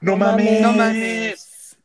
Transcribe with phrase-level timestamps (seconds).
[0.00, 0.60] No, mames.
[0.60, 1.76] No mames.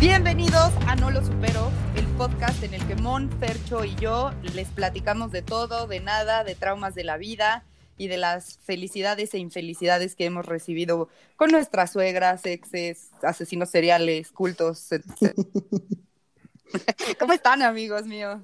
[0.00, 4.68] Bienvenidos a No Lo Supero, el podcast en el que Mon, Fercho y yo les
[4.68, 7.64] platicamos de todo, de nada, de traumas de la vida
[8.00, 14.32] y de las felicidades e infelicidades que hemos recibido con nuestras suegras, exes, asesinos seriales,
[14.32, 15.34] cultos, etc.
[17.18, 18.40] ¿Cómo están, amigos míos?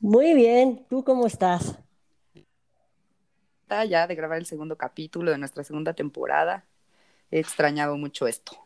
[0.00, 1.78] Muy bien, ¿tú cómo estás?
[3.60, 6.64] Está ya de grabar el segundo capítulo de nuestra segunda temporada.
[7.30, 8.56] He extrañado mucho esto.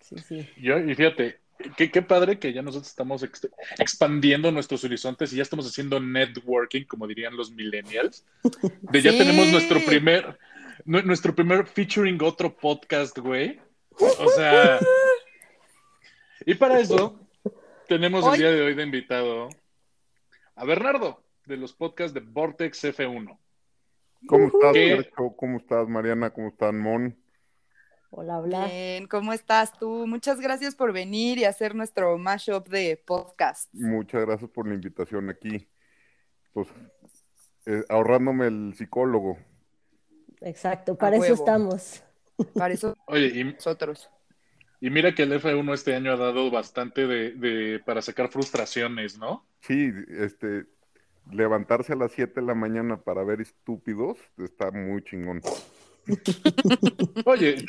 [0.00, 0.46] Sí, sí.
[0.60, 1.40] Yo, y fíjate,
[1.76, 3.48] qué, qué padre que ya nosotros estamos ex-
[3.78, 8.24] expandiendo nuestros horizontes y ya estamos haciendo networking, como dirían los millennials.
[8.82, 9.18] De ya Sí.
[9.18, 10.38] tenemos nuestro primer,
[10.84, 13.60] nu- nuestro primer featuring otro podcast, güey.
[14.00, 14.78] O sea,
[16.46, 17.20] y para eso
[17.88, 19.48] tenemos el día de hoy de invitado
[20.54, 23.38] a Bernardo, de los podcasts de Vortex F1.
[24.26, 24.72] ¿Cómo estás.
[24.72, 25.34] Sergio?
[25.36, 26.30] ¿Cómo estás, Mariana?
[26.30, 27.16] ¿Cómo están, Mon?
[28.10, 28.66] Hola, hola.
[28.66, 30.06] Bien, ¿cómo estás tú?
[30.06, 33.68] Muchas gracias por venir y hacer nuestro mashup de podcast.
[33.74, 35.68] Muchas gracias por la invitación aquí.
[36.52, 36.68] Pues,
[37.66, 39.36] eh, ahorrándome el psicólogo.
[40.40, 41.34] Exacto, para eso huevo.
[41.34, 42.02] estamos.
[42.54, 44.08] Para eso Oye, y, nosotros.
[44.80, 49.18] y mira que el F1 este año ha dado bastante de, de- para sacar frustraciones,
[49.18, 49.46] ¿no?
[49.60, 50.64] Sí, este,
[51.30, 55.42] levantarse a las 7 de la mañana para ver estúpidos está muy chingón.
[57.24, 57.64] Oye,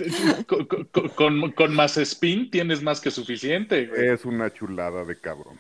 [0.48, 4.08] con, con- con- con más spin tienes más que suficiente, güey.
[4.10, 5.60] Es una chulada de cabrón.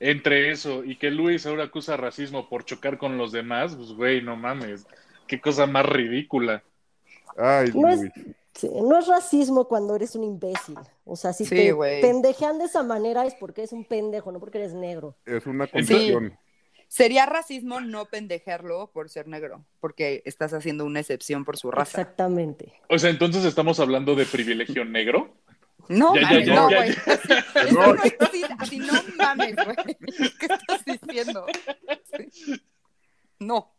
[0.00, 4.22] Entre eso y que Luis ahora acusa racismo por chocar con los demás, pues güey,
[4.22, 4.86] no mames.
[5.26, 6.62] Qué cosa más ridícula.
[7.36, 8.12] Ay, No es- Luis.
[8.54, 10.76] Sí, no es racismo cuando eres un imbécil.
[11.04, 12.00] O sea, si Sí, te güey.
[12.00, 15.14] pendejean de esa manera es porque eres un pendejo, no porque eres negro.
[15.24, 16.12] Es una Sí.
[16.88, 22.00] Sería racismo no pendejearlo por ser negro, porque estás haciendo una excepción por su raza.
[22.00, 22.72] Exactamente.
[22.88, 25.36] O sea, entonces estamos hablando de privilegio negro.
[25.88, 26.94] No, Ya, mames, ya, no, ya, güey.
[27.72, 27.94] No.
[27.94, 28.54] no existe.
[28.58, 29.96] Así no mames, güey.
[30.38, 31.46] ¿Qué estás diciendo?
[33.38, 33.74] No.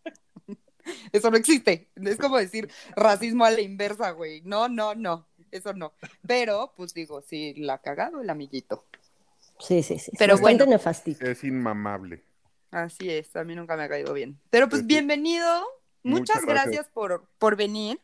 [1.12, 1.90] Eso no existe.
[1.96, 4.42] Es como decir racismo a la inversa, güey.
[4.42, 5.28] No, no, no.
[5.52, 5.94] Eso no.
[6.26, 8.86] Pero, pues digo, sí, la ha cagado el amiguito.
[9.60, 10.12] Sí, sí, sí.
[10.18, 10.72] Pero Bastante bueno.
[10.78, 11.26] nefastito.
[11.26, 12.24] Es inmamable.
[12.72, 14.40] Así es, a mí nunca me ha caído bien.
[14.50, 14.88] Pero pues Sí.
[14.88, 15.46] bienvenido,
[16.04, 16.88] muchas, Muchas gracias, gracias.
[16.94, 18.00] por, por venir.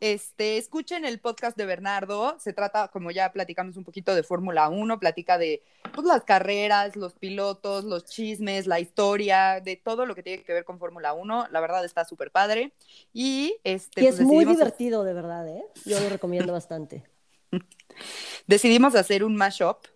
[0.00, 4.70] Este, escuchen el podcast de Bernardo, se trata, como ya platicamos un poquito de Fórmula
[4.70, 5.62] 1, platica de
[5.94, 10.54] pues, las carreras, los pilotos, los chismes, la historia, de todo lo que tiene que
[10.54, 12.72] ver con Fórmula 1, la verdad está súper padre.
[13.12, 15.64] Y, este, Y pues, es muy divertido, de verdad, ¿eh?
[15.84, 17.04] Yo lo recomiendo bastante.
[18.46, 19.86] decidimos hacer un mashup,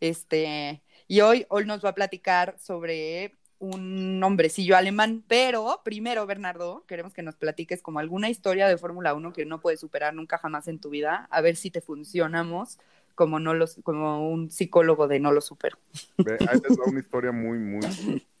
[0.00, 6.84] este, y hoy, hoy nos va a platicar sobre un hombrecillo alemán, pero primero, Bernardo,
[6.86, 10.38] queremos que nos platiques como alguna historia de Fórmula 1 que no puedes superar nunca
[10.38, 12.78] jamás en tu vida, a ver si te funcionamos
[13.14, 15.78] como, no los, como un psicólogo de no lo supero.
[16.18, 17.80] Ve, ahí les va una historia muy, muy,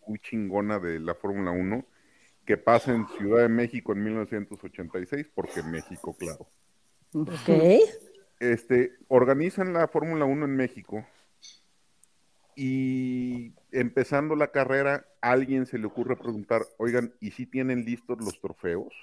[0.06, 1.84] muy chingona de la Fórmula 1
[2.44, 6.46] que pasa en Ciudad de México en 1986, porque México, claro.
[7.12, 7.82] ¿Ok?
[8.38, 11.04] Este, organizan la Fórmula 1 en México
[12.56, 18.40] y empezando la carrera, alguien se le ocurre preguntar, oigan, ¿y si tienen listos los
[18.40, 18.94] trofeos?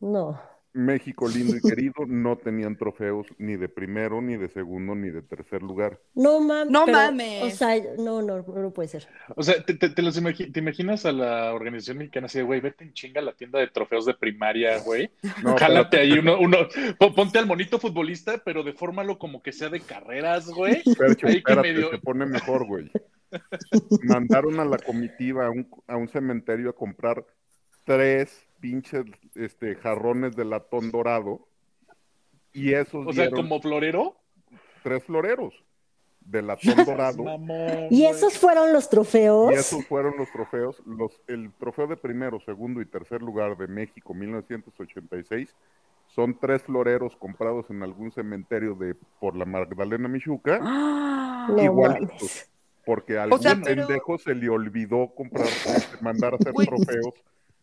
[0.00, 0.38] No.
[0.74, 5.22] México lindo y querido no tenían trofeos ni de primero, ni de segundo, ni de
[5.22, 6.00] tercer lugar.
[6.14, 6.70] No mames.
[6.72, 7.42] No pero, mames.
[7.44, 9.06] O sea, no, no, no puede ser.
[9.36, 12.44] O sea, te, te- te los imagi- ¿te imaginas a la organización mexicana así de,
[12.44, 15.10] güey, vete en chinga a la tienda de trofeos de primaria, güey?
[15.44, 16.58] No, Jálate ahí uno, uno,
[16.98, 20.82] pon- ponte al monito futbolista, pero defórmalo como que sea de carreras, güey.
[20.96, 22.90] Fercho, Ahí que espérate, medio- se pone mejor, güey.
[24.02, 27.24] Mandaron a la comitiva a un, a un cementerio a comprar
[27.84, 29.04] tres pinches
[29.34, 31.46] este, jarrones de latón dorado
[32.50, 34.16] y esos O sea, como florero.
[34.82, 35.52] tres floreros
[36.20, 37.24] de latón dorado
[37.90, 39.52] ¿Y esos fueron los trofeos?
[39.52, 40.80] y esos fueron los trofeos.
[40.86, 45.54] Los, el trofeo de primero, segundo y tercer lugar de México 1986
[46.06, 50.58] son tres floreros comprados en algún cementerio de por la Magdalena Michuca.
[50.60, 52.14] No igualitos.
[52.22, 52.50] mames.
[52.86, 56.54] Porque a O sea, algún pero- pendejo se le olvidó comprar, este, mandar a hacer
[56.54, 57.14] trofeos.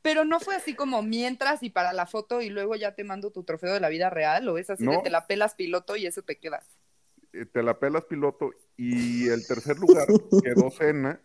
[0.01, 3.31] Pero no fue así como mientras y para la foto y luego ya te mando
[3.31, 5.01] tu trofeo de la vida real, o es así de No.
[5.03, 6.65] te la pelas piloto y eso te quedas.
[7.33, 10.05] eh, te la pelas piloto y el tercer lugar
[10.43, 11.21] quedó cena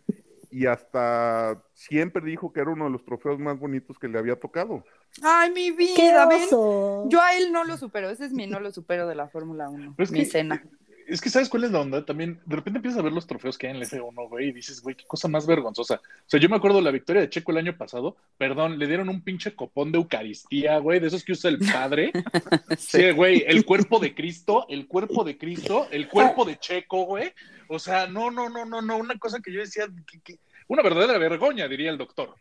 [0.49, 4.39] y hasta siempre dijo que era uno de los trofeos más bonitos que le había
[4.39, 4.85] tocado.
[5.21, 6.47] Ay, mi ¡Qué vida, ¿ven?
[6.49, 9.69] Yo a él no lo supero, ese es mi no lo supero de la Fórmula
[9.69, 10.63] 1, Pero es mi que- cena.
[11.07, 12.05] Es que, ¿sabes cuál es la onda?
[12.05, 14.51] También, de repente empiezas a ver los trofeos que hay en el F1, güey, y
[14.51, 15.95] dices, güey, qué cosa más vergonzosa.
[15.95, 18.87] O sea, yo me acuerdo de la victoria de Checo el año pasado, perdón, le
[18.87, 22.11] dieron un pinche copón de Eucaristía, güey, de esos que usa el padre.
[22.77, 27.31] Sí, güey, el cuerpo de Cristo, el cuerpo de Cristo, el cuerpo de Checo, güey.
[27.69, 30.83] O sea, no, no, no, no, no, una cosa que yo decía, que- que- una
[30.83, 32.35] verdadera vergüenza, diría el doctor.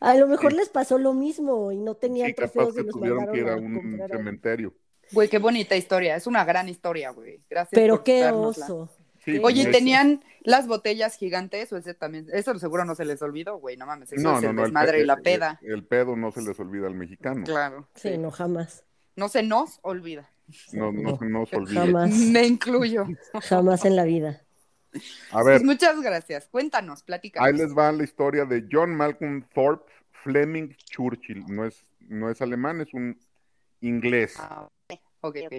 [0.00, 2.84] A lo mejor les pasó lo mismo y no tenían Sí, capaz trofeos que y
[2.84, 4.74] los tuvieron que ir a un cementerio.
[5.12, 7.40] Güey, qué bonita historia, es una gran historia, güey.
[7.48, 8.88] Gracias Pero por qué oso.
[9.24, 12.26] Sí, Oye, ¿y de- tenían las botellas gigantes o ese también?
[12.32, 15.00] Eso seguro no se les olvidó, güey, no mames, eso es el el desmadre pe-
[15.02, 15.60] y la el- peda.
[15.62, 17.44] El, pedo no se les olvida al mexicano.
[17.44, 17.88] Claro.
[17.94, 18.18] Sí, sí.
[18.18, 18.84] no, jamás.
[19.16, 20.30] No se nos olvida.
[20.72, 21.84] No, no, no se olvida.
[21.84, 22.10] Jamás.
[22.14, 23.06] Me incluyo.
[23.42, 24.40] Jamás en la vida.
[25.32, 26.48] A ver, Pues muchas gracias.
[26.48, 27.46] Cuéntanos, platícanos.
[27.46, 31.44] ahí les va la historia de John Malcolm Thorpe Fleming Churchill.
[31.48, 33.18] No es, no es alemán, es un
[33.82, 34.36] inglés.
[34.38, 34.68] Ah,
[35.20, 35.54] ok, ok.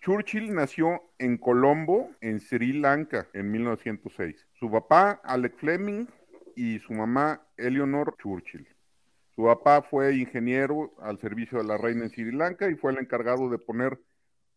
[0.00, 4.46] Churchill nació en Colombo, en Sri Lanka, en 1906.
[4.58, 6.06] Su papá, Alec Fleming,
[6.58, 8.66] y su mamá, Eleanor Churchill.
[9.36, 12.98] Su papá fue ingeniero al servicio de la reina en Sri Lanka y fue el
[12.98, 14.00] encargado de poner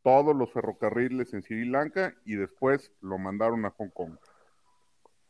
[0.01, 4.15] todos los ferrocarriles en Sri Lanka y después lo mandaron a Hong Kong.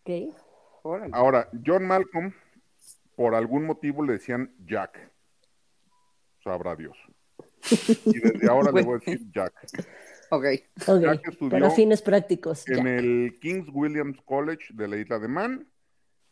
[0.03, 0.33] ¿Ok?
[0.83, 1.11] Órale.
[1.13, 2.33] Ahora, John Malcolm,
[3.17, 5.11] por algún motivo le decían Jack.
[6.41, 6.97] Sabrá Dios.
[8.05, 9.53] Y desde ahora le voy a decir Jack.
[10.29, 10.45] Ok.
[10.87, 12.67] Ok, Ya que estudió Para fines prácticos.
[12.67, 15.67] En el King's Williams College de la isla de Man,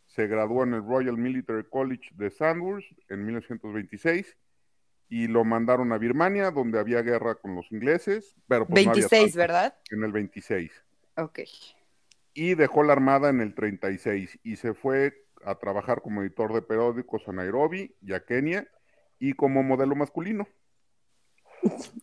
[0.08, 4.38] se graduó en el Royal Military College de Sandhurst en 1926
[5.10, 9.08] y lo mandaron a Birmania, donde había guerra con los ingleses, pero pues no había
[9.08, 9.76] 26, tanto, ¿verdad?
[9.90, 10.72] en el 26.
[11.18, 11.40] Ok.
[12.34, 16.62] Y dejó la armada en el 36 y se fue a trabajar como editor de
[16.62, 18.68] periódicos a Nairobi y a Kenia
[19.20, 20.48] y como modelo masculino.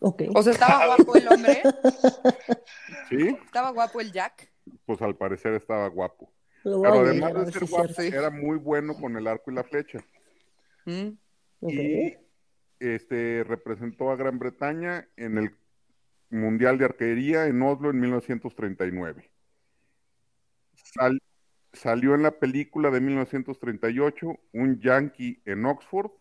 [0.01, 0.23] Ok.
[0.35, 1.61] O sea, estaba guapo el hombre.
[3.09, 4.51] Sí, Estaba guapo el Jack.
[4.85, 6.31] pues al parecer estaba guapo.
[6.63, 8.17] Pero además de ser si guapo, cierto.
[8.19, 9.99] era muy bueno con el arco y la flecha.
[10.85, 11.09] Mm.
[11.61, 12.13] Y
[12.79, 15.55] este, representó a Gran Bretaña en el
[16.29, 19.31] Mundial de Arquería en Oslo en 1939.
[20.73, 21.21] Sal-
[21.73, 26.11] salió en la película de 1938 Un Yankee en Oxford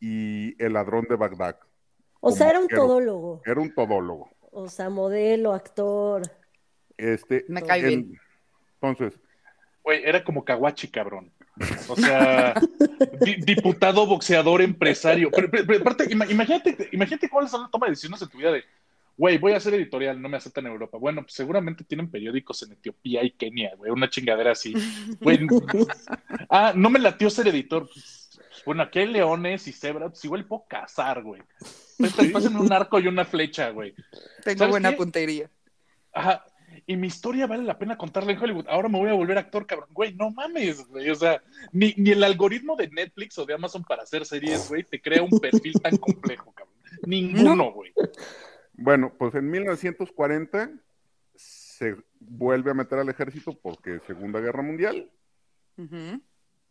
[0.00, 1.58] y El ladrón de Bagdad.
[2.20, 3.42] O sea, era un todólogo.
[3.44, 4.30] Era un todólogo.
[4.52, 6.22] O sea, modelo, actor.
[6.96, 8.20] Este, Me cae en- bien.
[8.80, 9.18] Entonces,
[9.84, 11.32] Güey, era como Kawachi, cabrón.
[11.88, 12.52] O sea,
[13.22, 15.30] di- diputado, boxeador, empresario.
[15.30, 18.36] Pero, pero- pero aparte, ima- imagínate, imagínate cuáles son las tomas de decisiones en tu
[18.36, 18.64] vida de,
[19.16, 20.98] güey, voy a hacer editorial, no me aceptan en Europa.
[20.98, 24.74] Bueno, pues seguramente tienen periódicos en Etiopía y Kenia, güey, una chingadera así.
[25.22, 25.38] Güey,
[26.50, 27.88] ah, no me latió ser editor.
[27.92, 28.17] Pues,
[28.68, 31.40] bueno, aquí hay leones y cebras, pues igual puedo cazar, güey.
[31.96, 33.94] Pues, Pásenme un arco y una flecha, güey.
[34.44, 34.96] Tengo ¿Sabes buena qué?
[34.98, 35.50] puntería.
[36.12, 36.44] Ajá.
[36.86, 38.66] Y mi historia vale la pena contarla en Hollywood.
[38.68, 39.88] Ahora me voy a volver actor, cabrón.
[39.94, 41.08] Güey, no mames, güey.
[41.08, 41.42] O sea,
[41.72, 45.22] ni, ni el algoritmo de Netflix o de Amazon para hacer series, güey, te crea
[45.22, 46.74] un perfil tan complejo, cabrón.
[47.06, 47.94] Ninguno, güey.
[48.74, 50.72] bueno, pues en 1940
[51.36, 55.10] se vuelve a meter al ejército porque Segunda Guerra Mundial
[55.78, 56.20] Ujú.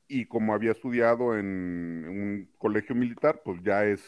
[0.07, 4.04] Y como había estudiado en un colegio militar, pues ya es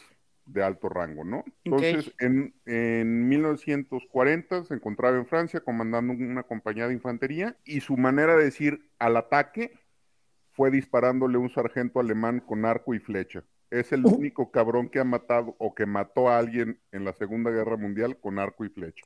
[0.45, 1.43] de alto rango, ¿no?
[1.63, 7.97] Entonces, en, en 1940 se encontraba en Francia comandando una compañía de infantería y su
[7.97, 9.73] manera de decir al ataque
[10.51, 13.43] fue disparándole a un sargento alemán con arco y flecha.
[13.69, 17.51] Es el único cabrón que ha matado o que mató a alguien en la Segunda
[17.51, 19.05] Guerra Mundial con arco y flecha.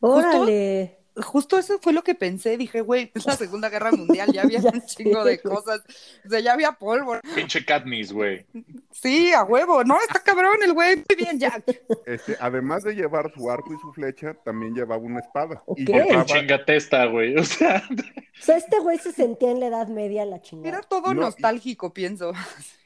[0.00, 0.99] Órale.
[1.16, 2.56] Justo eso fue lo que pensé.
[2.56, 5.54] Dije, güey, es la Segunda Guerra Mundial, ya había Ya un chingo sé, de güey.
[5.56, 5.80] cosas.
[6.24, 7.20] O sea, ya había pólvora.
[7.34, 8.46] Pinche Katniss, güey.
[8.92, 9.82] Sí, a huevo.
[9.84, 10.96] No, está cabrón el güey.
[10.96, 11.64] Muy bien, Jack.
[12.06, 15.62] Este, además de llevar su arco y su flecha, también llevaba una espada.
[15.76, 15.88] Y Ok.
[15.88, 17.36] llevaba- Chinga testa, güey.
[17.36, 20.80] O sea, O sea, este güey se sentía en la Edad Media la Era chingada.
[20.82, 22.32] todo No, y- nostálgico, pienso.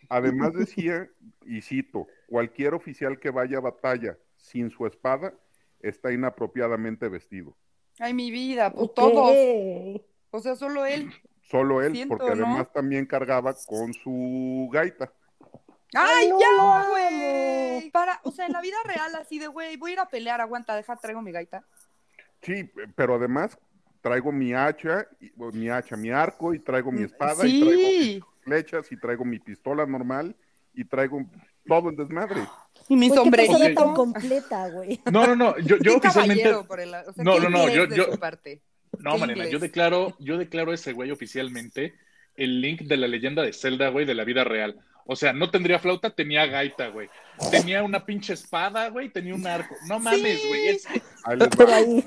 [0.09, 1.09] Además decía,
[1.47, 5.35] y cito, cualquier oficial que vaya a batalla sin su espada
[5.81, 7.57] está inapropiadamente vestido.
[7.98, 9.30] Ay, mi vida, pues todos.
[10.30, 11.12] O sea, solo él.
[11.42, 12.46] Solo él, Siento, porque ¿no?
[12.46, 15.12] además también cargaba con su gaita.
[15.94, 17.90] ¡Ay, Ay, no lo ya, güey!
[17.90, 20.40] Para, o sea, en la vida real, así de, güey, voy a ir a pelear,
[20.40, 21.64] aguanta, deja, traigo mi gaita.
[22.42, 23.56] Sí, pero además
[24.00, 25.06] traigo mi hacha,
[25.52, 29.38] mi hacha, mi arco, y traigo mi espada, y traigo mis flechas, y traigo mi
[29.38, 30.34] pistola normal,
[30.74, 31.24] y traigo
[31.66, 32.42] todo el desmadre.
[32.88, 33.83] Y mi ¿Por qué persona sombrerito.
[33.85, 35.00] tan completa, güey?
[35.11, 35.59] no, no, no.
[35.59, 36.43] Yo, yo oficialmente.
[36.43, 38.61] caballero por el- o sea, No, ¿qué no, no, yo- de yo- su parte?
[38.99, 41.95] No, ¿Qué Mariana, yo declaro, yo declaro ese güey oficialmente
[42.37, 44.79] el link de la leyenda de Zelda, güey, de la vida real.
[45.07, 47.09] O sea, no tendría flauta, tenía gaita, güey.
[47.50, 49.75] Tenía una pinche espada, güey, tenía un arco.
[49.88, 50.69] No mames, güey.
[50.69, 50.87] es-
[51.25, 51.50] Ahí les va.
[51.59, 52.05] Pero ahí,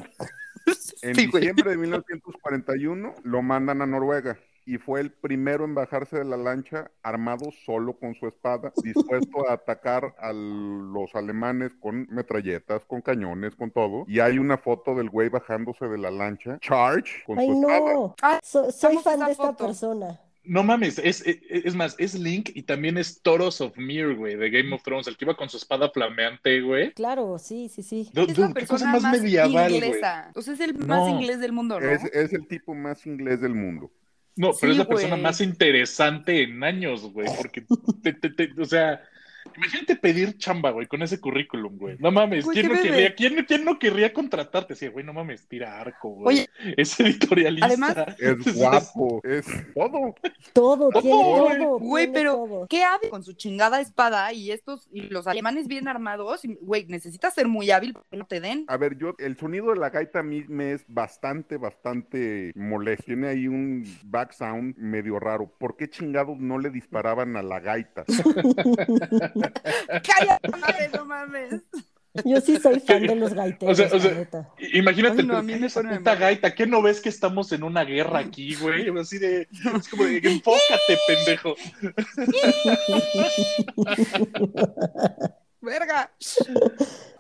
[1.02, 1.42] En Sí, güey.
[1.44, 6.38] diciembre de 1941 lo mandan a Noruega y fue el primero en bajarse de la
[6.38, 13.02] lancha armado solo con su espada, dispuesto a atacar a los alemanes con metralletas, con
[13.02, 14.04] cañones, con todo.
[14.08, 17.94] Y hay una foto del güey bajándose de la lancha, Charge, con ay su espada.
[17.94, 18.16] no.
[18.22, 19.66] Ah, So- soy fan de esta foto.
[19.66, 20.20] persona.
[20.50, 24.36] No mames, es, es, es más, es Link y también es Toros of Mir, güey,
[24.38, 26.94] de Game of Thrones, el que iba con su espada flameante, güey.
[26.94, 28.10] Claro, sí, sí, sí.
[28.14, 29.76] Es la persona cosa más, más, medieval, güey.
[29.76, 30.32] inglesa.
[30.36, 30.88] O sea, es el No.
[30.88, 31.90] más inglés del mundo, ¿no?
[31.90, 33.92] Es, es el tipo más inglés del mundo.
[34.38, 37.65] No, pero Sí, es la persona más interesante en años, güey, porque,
[38.03, 39.01] te- te- te- o sea,
[39.56, 41.96] imagínate pedir chamba, güey, con ese currículum, güey.
[42.00, 44.75] No mames, Güey, ¿quién no, querría, quién, quién no querría contratarte?
[44.75, 46.39] Sí, güey, no mames, tira arco, güey.
[46.39, 47.66] Oye, es editorialista.
[47.68, 50.16] además- Es guapo, es todo.
[50.54, 51.04] Todo, güey.
[51.04, 51.80] todo.
[51.80, 52.68] Güey, tiene pero todo.
[52.70, 56.44] ¿qué hábil con su chingada espada y estos y los alemanes bien armados?
[56.46, 58.66] Y, Güey, necesitas ser muy hábil para que no te den.
[58.68, 63.06] A ver, yo, el sonido de la gaita a mí me es bastante, bastante molesto.
[63.06, 65.51] Tiene ahí un back sound medio raro.
[65.60, 68.04] ¿Por qué chingados no le disparaban a la gaita?
[70.03, 71.63] ¡Cállate, madre, no mames!
[72.25, 74.53] Yo sí soy fan de los gaiteros, O sea, o sea, la neta.
[74.58, 76.20] I- Imagínate, Ay, no, a mí ¿qué me es esa puta mal.
[76.20, 76.56] gaita?
[76.56, 78.89] ¿Qué no ves que estamos en una guerra aquí, güey?
[79.00, 79.48] Así de,
[79.79, 81.56] es como de, enfócate, pendejo.
[85.62, 86.12] ¡Verga!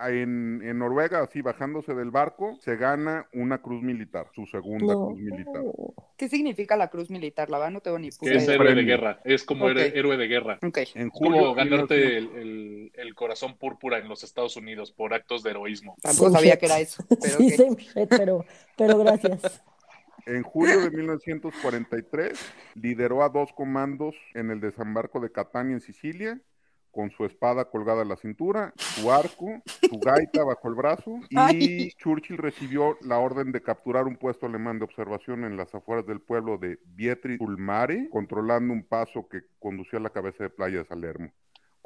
[0.07, 5.07] En, en Noruega, así bajándose del barco, se gana una cruz militar, su segunda No.
[5.07, 5.63] cruz militar.
[6.15, 7.49] ¿Qué significa la cruz militar?
[7.49, 10.59] La verdad no tengo ni puta es héroe de guerra, es como héroe, de guerra.
[10.63, 10.77] Ok.
[10.93, 15.13] En Es como julio, ganarte el, el- el corazón púrpura en los Estados Unidos por
[15.15, 15.95] actos de heroísmo.
[16.01, 16.59] Tampoco sabía shit.
[16.59, 17.03] que era eso.
[17.09, 18.45] Pero sí, shit, pero,
[18.77, 19.63] pero gracias.
[20.27, 22.37] En julio de 1943
[22.75, 26.39] lideró a dos comandos en el desembarco de Catania en Sicilia,
[26.97, 31.37] con su espada colgada a la cintura, su arco, su gaita bajo el brazo, y
[31.37, 31.91] Ay.
[31.91, 36.21] Churchill recibió la orden de capturar un puesto alemán de observación en las afueras del
[36.21, 40.85] pueblo de Vietri Tulmare, controlando un paso que conducía a la cabeza de playa de
[40.85, 41.31] Salermo.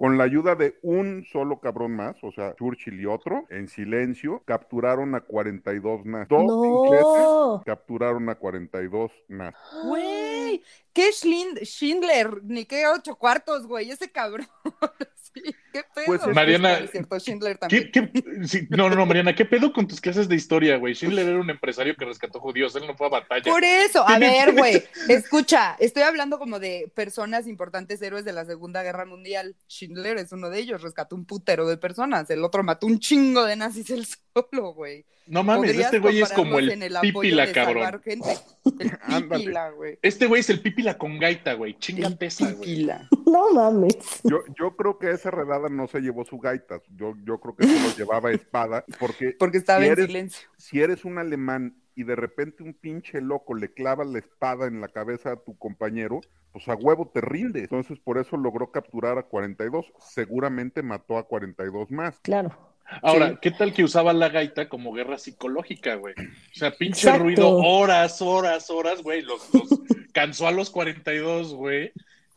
[0.02, 4.42] Con la ayuda de un solo cabrón más, o sea, Churchill y otro, en silencio,
[4.46, 6.28] capturaron a 42 nazis.
[6.28, 9.60] Dos ingleses No, capturaron a 42 nazis.
[9.86, 12.44] Güey, ¿qué Schindler?
[12.44, 14.48] Ni qué ocho cuartos, güey, ese cabrón.
[15.34, 15.42] Sí,
[15.74, 16.06] ¿Qué pedo?
[16.06, 17.90] Pues es- Mariana, es cierto, Schindler también.
[17.92, 20.94] ¿Qué, qué- sí, no, no, Mariana, ¿qué pedo con tus clases de historia, güey?
[20.94, 23.52] Schindler era un empresario que rescató judíos, él no fue a batalla.
[23.52, 28.46] Por eso, a ver, güey, escucha, estoy hablando como de personas importantes, héroes de la
[28.46, 29.56] Segunda Guerra Mundial.
[29.70, 33.46] Schindler es uno de ellos, rescató un putero de personas, el otro mató un chingo
[33.46, 35.06] de nazis él solo, güey.
[35.28, 38.02] No mames, este güey es como el, el pípila, cabrón.
[38.04, 38.30] gente.
[39.10, 39.98] El pípila, güey.
[40.02, 41.74] Este güey es el pípila con gaita, güey.
[41.74, 42.88] El Chingate esa, güey.
[43.26, 43.98] no mames.
[44.24, 47.64] Yo, yo creo que esa redada no se llevó su gaita, yo, yo creo que
[47.68, 50.50] solo llevaba espada, porque Porque estaba Si en eres- silencio.
[50.58, 54.80] si eres un alemán y de repente un pinche loco le clava la espada en
[54.82, 56.22] la cabeza a tu compañero,
[56.52, 57.62] pues a huevo te rinde.
[57.62, 62.20] Entonces por eso logró capturar a 42, seguramente mató a 42 más.
[62.22, 62.71] Claro.
[63.02, 63.36] Ahora, Sí.
[63.42, 66.14] ¿qué tal que usaba la gaita como guerra psicológica, güey?
[66.18, 67.24] O sea, pinche Exacto.
[67.24, 69.22] ruido, horas, horas, horas, güey.
[69.22, 69.70] Los, los
[70.14, 71.92] cansó a los 42, güey.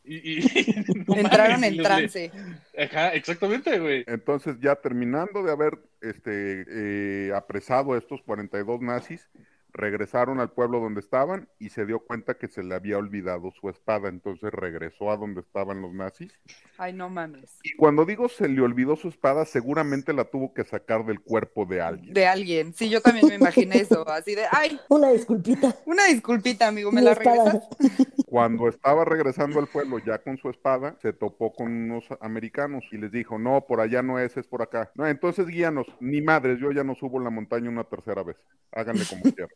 [0.04, 0.44] Y, y-
[1.08, 2.32] no Entraron mames, en trance.
[2.78, 4.04] Ajá, exactamente, güey.
[4.06, 9.28] Entonces ya terminando de haber este, eh, apresado a estos 42 nazis,
[9.74, 13.68] regresaron al pueblo donde estaban y se dio cuenta que se le había olvidado su
[13.68, 16.32] espada, entonces regresó a donde estaban los nazis.
[16.78, 17.58] Ay, no mames.
[17.64, 21.66] Y cuando digo se le olvidó su espada, seguramente la tuvo que sacar del cuerpo
[21.66, 22.14] de alguien.
[22.14, 22.72] De alguien.
[22.72, 24.08] Sí, yo también me imaginé eso.
[24.08, 25.76] Así de, ay, Una disculpita.
[25.86, 27.68] una disculpita, amigo, ¿me Mi la regresas?
[28.34, 32.98] Cuando estaba regresando al pueblo ya con su espada, se topó con unos americanos y
[32.98, 34.90] les dijo, no, por allá no es, es por acá.
[34.96, 38.36] No, entonces guíanos, ni madres, yo ya no subo la montaña una tercera vez.
[38.72, 39.48] Háganle como quieran.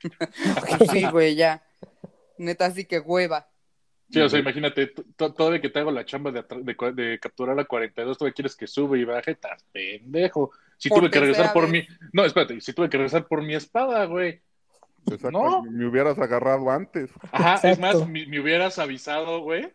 [0.90, 1.62] Sí, güey, ya.
[2.38, 3.48] Neta, así que hueva.
[4.10, 7.20] Sí, o sea, imagínate, todavía que te hago la chamba de, atra- de, cua- de
[7.20, 10.50] capturar a 42, todavía quieres que sube y baje, estás pendejo.
[10.78, 11.72] Si Por tuve que regresar por vez.
[11.88, 11.96] mi...
[12.12, 14.42] No, espérate, si tuve que regresar por mi espada, güey.
[15.06, 15.62] Exacto, No.
[15.64, 17.10] Me hubieras agarrado antes.
[17.32, 19.72] Ajá, es más, me, me hubieras avisado, güey.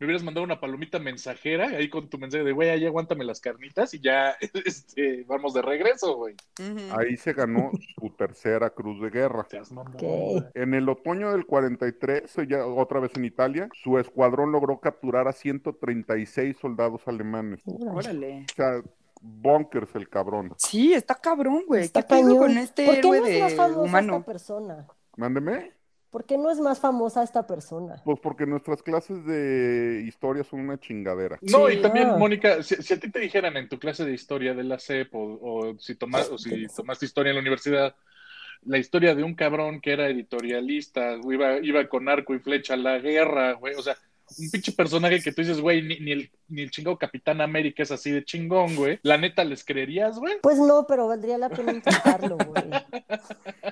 [0.00, 3.40] Me hubieras mandado una palomita mensajera ahí con tu mensaje de, güey, ahí aguántame las
[3.40, 6.36] carnitas y ya este, vamos de regreso, güey.
[6.96, 9.44] Ahí se ganó su tercera cruz de guerra.
[9.50, 10.00] Seas mamón, Ok.
[10.00, 10.44] güey.
[10.54, 15.32] En el otoño del 43, ya otra vez en Italia, su escuadrón logró capturar a
[15.32, 17.60] 136 soldados alemanes.
[17.66, 18.46] Órale.
[18.52, 18.80] O sea,
[19.20, 20.52] bunkers el cabrón.
[20.56, 21.84] Sí, está cabrón, güey.
[21.84, 22.38] Está ¿Qué cañón.
[22.38, 24.12] con este ¿Por qué héroe no es más famosa humano?
[24.16, 24.86] esta persona?
[25.16, 25.72] Mándeme.
[26.10, 28.00] ¿Por qué no es más famosa esta persona?
[28.04, 31.38] Pues porque nuestras clases de historia son una chingadera.
[31.42, 32.16] No, Sí, y también, ah.
[32.16, 35.14] Mónica, si, si a ti te dijeran en tu clase de historia de la CEP
[35.14, 37.94] o, o si, tomas, o si tomaste historia en la universidad,
[38.62, 42.78] la historia de un cabrón que era editorialista, iba, iba con arco y flecha a
[42.78, 43.96] la guerra, güey, o sea,
[44.38, 47.82] un pinche personaje que tú dices, güey, ni, ni el, ni el chingado Capitán América
[47.82, 48.98] es así de chingón, güey.
[49.02, 50.40] La neta, ¿les creerías, güey?
[50.42, 52.64] Pues no, pero valdría la pena intentarlo, güey.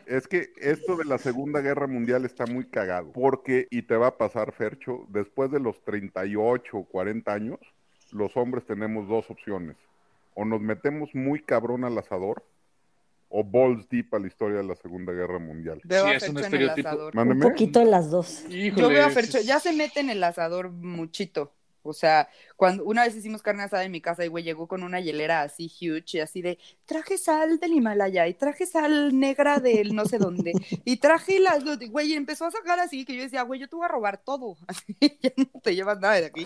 [0.06, 3.12] Es que esto de la Segunda Guerra Mundial está muy cagado.
[3.12, 7.58] Porque, y te va a pasar, Fercho, después de los 38 o 40 años,
[8.12, 9.76] los hombres tenemos dos opciones.
[10.34, 12.44] O nos metemos muy cabrón al asador,
[13.28, 15.80] o balls deep a la historia de la Segunda Guerra Mundial.
[15.85, 16.88] Veo Sí, a es un Fercho en el estereotipo.
[16.88, 17.12] asador.
[17.14, 17.42] Un Mándeme.
[17.50, 18.45] poquito en las dos.
[18.49, 21.52] Híjole, Yo veo a Fercho, ya se mete en el asador muchito.
[21.88, 24.83] O sea, cuando una vez hicimos carne asada en mi casa y güey llegó con
[24.83, 29.61] una hielera así huge y así de traje sal del Himalaya y traje sal negra
[29.61, 30.52] del no sé dónde
[30.85, 33.76] y traje las güey y empezó a sacar así que yo decía, güey, yo te
[33.76, 34.56] voy a robar todo.
[34.66, 36.45] Así ya no te llevas nada de aquí.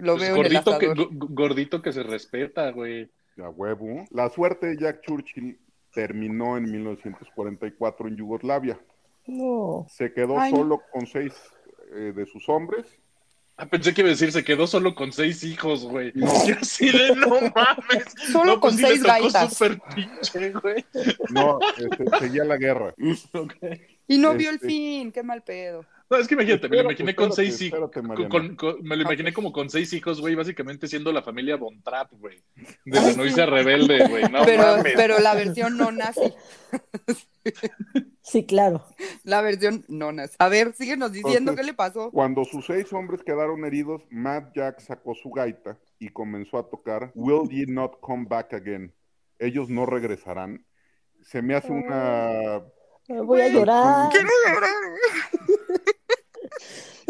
[0.00, 1.14] Lo Pues veo en el gordito, que, asador.
[1.16, 3.10] go- gordito que se respeta, güey.
[3.42, 4.04] A huevo.
[4.10, 5.58] La suerte de Jack Churchill
[5.92, 8.80] terminó en 1944 en Yugoslavia.
[9.26, 9.86] No.
[9.88, 10.50] Se quedó Ay.
[10.50, 11.32] solo con seis
[11.94, 12.86] eh, de sus hombres.
[13.58, 16.10] Ah, pensé que iba a decir, se quedó solo con seis hijos, güey.
[16.14, 18.06] Y así de no mames.
[18.32, 19.52] Solo No, con pues le seis gaitas.
[19.52, 20.84] súper pinche, güey.
[21.30, 22.94] No, este, seguía la guerra.
[24.08, 25.86] Y no vio el Este- fin, qué mal pedo.
[26.12, 27.90] No, es que imagínate, me lo Espérate, imaginé con espérate, seis hijos.
[28.28, 29.34] con- con- me lo imaginé Ok.
[29.34, 32.42] como con seis hijos, güey, básicamente siendo la familia Von Trapp, güey.
[32.84, 34.24] De la novicia rebelde, güey.
[34.30, 34.92] No pero, mames.
[34.94, 36.34] pero la versión no nazi.
[38.22, 38.84] Sí, claro.
[39.24, 40.34] La versión no nazi.
[40.38, 42.10] A ver, síguenos diciendo Entonces- qué le pasó.
[42.10, 47.10] Cuando sus seis hombres quedaron heridos, Matt Jack sacó su gaita y comenzó a tocar
[47.14, 48.94] Will Ye Not Come Back Again.
[49.38, 50.64] Ellos no regresarán.
[51.22, 52.56] Se me hace una...
[53.08, 54.08] Eh, Voy a llorar.
[54.10, 54.70] Quiero llorar.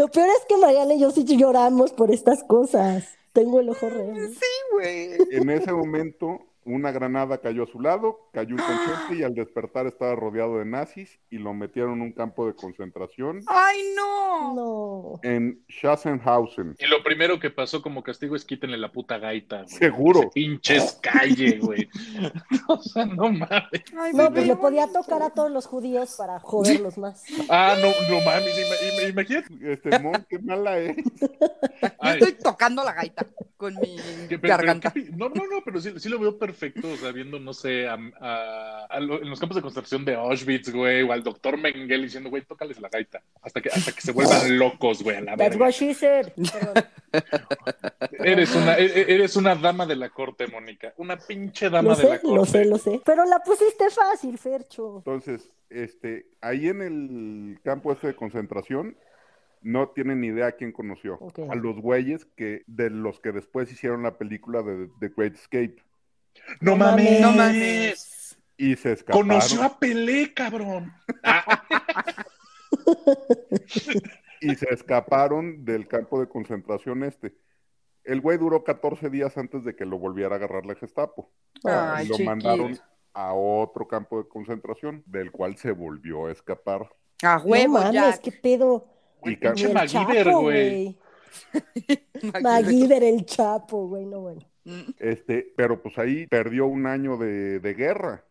[0.03, 3.09] Lo peor es que Mariana y yo sí lloramos por estas cosas.
[3.33, 4.31] Tengo el ojo re.
[4.31, 5.11] Sí, güey.
[5.31, 10.15] En ese momento, una granada cayó a su lado, cayó inconsciente y al despertar estaba
[10.15, 14.55] rodeado de nazis y lo metieron en un campo de concentración Ay, no.
[14.55, 15.21] No.
[15.23, 16.75] en Schassenhausen.
[16.79, 19.69] Y lo primero que pasó como castigo es quítenle la puta gaita, güey.
[19.69, 20.21] Seguro.
[20.21, 21.89] Ese pinches calle, güey.
[22.69, 23.83] o sea, no mames.
[23.99, 27.25] Ay, No, pues le podía tocar a todos los judíos para joderlos más.
[27.49, 28.57] Ah, no, no mames.
[28.59, 29.73] ima- ima- Imagínate.
[29.73, 30.97] Este, Mon, qué mala es.
[30.97, 31.29] Yo
[32.01, 33.97] Ay, estoy tocando la gaita con mi
[34.29, 34.93] que- pero- pero garganta.
[35.17, 37.97] no, no, no, pero sí, sí lo veo perfecto, o sea, viendo, no sé, a,
[38.21, 42.05] a- a lo- en los campos de concentración de Auschwitz, güey, o al doctor Mengele
[42.05, 45.37] diciendo, güey, tócales la gaita, hasta que, hasta que se vuelvan locos, güey, a la
[45.37, 45.65] That's verga.
[45.65, 46.33] what she said.
[46.35, 46.85] Perdón.
[48.25, 51.97] Eres una, e- e- eres una dama de la corte, Mónica, una pinche dama Lo
[51.97, 52.37] de la corte.
[52.37, 53.01] lo sé, lo sé.
[53.05, 54.99] Pero la pusiste fácil, Fercho.
[54.99, 58.97] Entonces, este, ahí en el campo este de concentración,
[59.63, 61.19] no tienen ni idea a quién conoció.
[61.49, 65.77] A los güeyes que, de los que después hicieron la película de The Great Escape.
[66.61, 67.05] No No mames.
[67.05, 67.21] mames.
[67.21, 68.39] No mames.
[68.57, 69.29] Y se escaparon.
[69.29, 70.93] Conoció a Pelé, cabrón.
[74.41, 77.33] Y se escaparon del campo de concentración este.
[78.03, 81.31] El güey duró 14 días antes de que lo volviera a agarrar la Gestapo.
[81.63, 82.31] Ay, y lo chiquito.
[82.31, 82.79] mandaron
[83.15, 86.91] a otro campo de concentración, del cual se volvió a escapar.
[87.23, 88.19] A No huevo, mames, ya.
[88.19, 88.89] qué pedo.
[89.21, 89.73] güey, Y el
[90.41, 90.99] güey.
[92.43, 94.41] MacGyver, el Chapo, güey, no bueno.
[94.99, 98.25] Este, pero pues ahí perdió un año de, de guerra.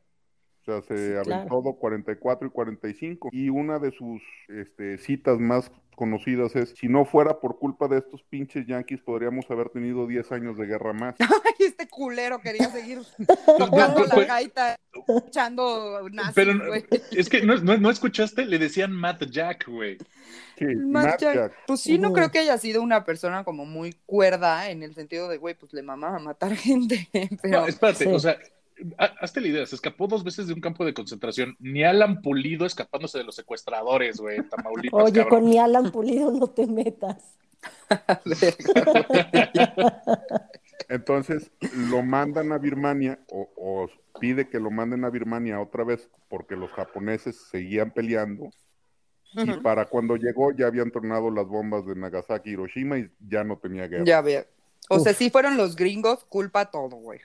[0.61, 1.43] O sea, se Sí, claro.
[1.57, 3.29] aventó 44 y 45.
[3.31, 7.97] Y una de sus este, citas más conocidas es, si no fuera por culpa de
[7.99, 11.15] estos pinches yanquis, podríamos haber tenido 10 años de guerra más.
[11.19, 12.99] Ay, este culero quería seguir
[13.57, 14.75] tocando la gaita,
[15.27, 16.85] echando nazis, Pero güey.
[17.11, 19.97] es que no, no, no escuchaste, le decían Matt Jack, güey.
[20.57, 21.35] Sí, Matt Matt Jack.
[21.35, 21.53] Jack.
[21.67, 25.27] Pues sí, no creo que haya sido una persona como muy cuerda en el sentido
[25.27, 27.09] de, güey, pues le mamaba matar gente,
[27.41, 28.09] pero No, espérate, Sí.
[28.11, 28.37] o sea,
[28.97, 32.65] hazte la idea, se escapó dos veces de un campo de concentración, ni Alan Pulido
[32.65, 35.41] escapándose de los secuestradores, güey, Tamaulipas, Oye, cabrón.
[35.41, 37.37] con mi Alan Pulido no te metas.
[40.89, 41.51] Entonces
[41.89, 43.89] lo mandan a Birmania o, o
[44.19, 48.49] pide que lo manden a Birmania otra vez porque los japoneses seguían peleando.
[49.33, 53.43] Y para cuando llegó ya habían tornado las bombas de Nagasaki y Hiroshima y ya
[53.45, 54.03] no tenía guerra.
[54.05, 54.45] ya veo.
[54.89, 55.03] O Uf.
[55.03, 57.21] sea, sí fueron los gringos, culpa todo, güey,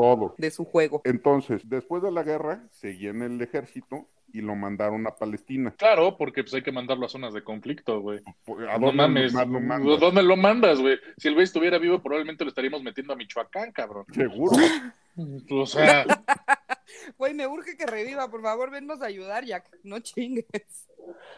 [0.00, 0.34] Todo.
[0.38, 1.02] de su juego.
[1.04, 5.74] Entonces, después de la guerra, seguía en el ejército y lo mandaron a Palestina.
[5.76, 8.20] Claro, porque pues hay que mandarlo a zonas de conflicto, güey.
[8.68, 10.00] ¿A No dónde mames, más lo mandas?
[10.00, 10.98] ¿dónde lo mandas, güey?
[11.16, 14.04] Si el güey estuviera vivo, probablemente lo estaríamos metiendo a Michoacán, cabrón.
[14.12, 14.56] Seguro.
[15.50, 16.06] O sea,
[17.18, 19.68] Güey, me urge que reviva, por favor, vennos a ayudar, Jack.
[19.82, 20.46] No chingues.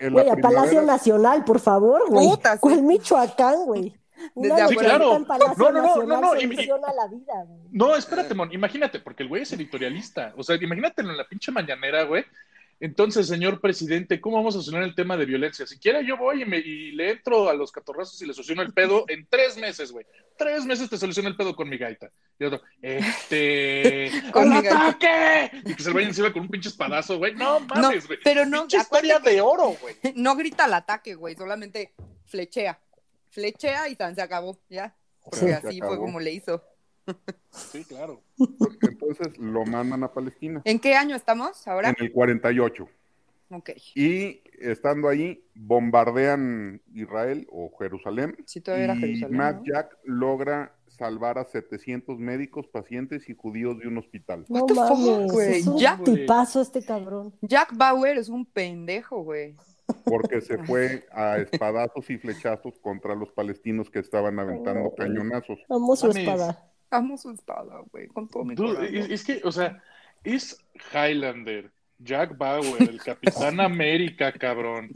[0.01, 2.29] Güey, a Palacio Nacional, por favor, güey.
[2.61, 3.95] ¿Cuál Michoacán, güey?
[4.35, 5.17] Una Desde Sí, novelita claro.
[5.17, 7.61] en Palacio No, no, no, Nacional no, no, y- soluciona la vida, güey.
[7.71, 10.33] No, espérate, Mon, imagínate, porque el güey es editorialista.
[10.37, 12.25] O sea, imagínatelo en la pinche mañanera, güey.
[12.81, 15.65] Entonces, señor presidente, ¿cómo vamos a solucionar el tema de violencia?
[15.69, 18.63] Si quiere, yo voy y, me- y le entro a los catorrazos y le soluciono
[18.63, 20.05] el pedo en tres meses, güey.
[20.37, 22.11] Tres meses te soluciono el pedo con mi gaita.
[22.41, 24.11] Y otro, este.
[24.33, 24.89] Con ¡Al mi gaita.
[24.89, 25.63] ataque!
[25.65, 27.35] Y que se le vaya encima con un pinche espadazo, güey.
[27.35, 28.19] No mames, güey.
[28.25, 29.95] pero no, Pinche historia de oro, güey.
[30.17, 31.93] No grita al ataque, güey, solamente
[32.27, 32.79] flechea.
[33.33, 34.95] Flechea y tan se acabó, ya.
[35.25, 35.51] Porque Sí.
[35.51, 36.63] Así fue como le hizo.
[37.51, 38.23] Sí, claro.
[38.83, 41.89] Entonces lo mandan a Palestina ¿En qué año estamos ahora?
[41.89, 42.89] en el 48.
[43.51, 43.71] Ok.
[43.95, 48.37] Y estando ahí, bombardean Israel o Jerusalén.
[48.47, 49.37] Sí, todavía era y Jerusalén.
[49.37, 49.63] Matt ¿no?
[49.65, 54.45] Jack logra salvar a 700 médicos, pacientes y judíos de un hospital.
[54.49, 56.21] No What the fuck, mames, güey, es un ya, güey.
[56.21, 57.35] tipazo este cabrón.
[57.43, 59.57] Jack Bauer es un pendejo, güey.
[60.05, 64.95] Porque se fue a espadazos y flechazos contra los palestinos que estaban aventando Oh.
[64.95, 65.59] cañonazos.
[65.69, 66.69] Amo su espada.
[66.91, 68.97] Amo su espada, güey, con todo mi Dude, corazón.
[68.97, 69.83] es, es que, o sea,
[70.25, 70.59] es
[70.93, 74.91] Highlander, Jack Bauer, el Capitán América, cabrón.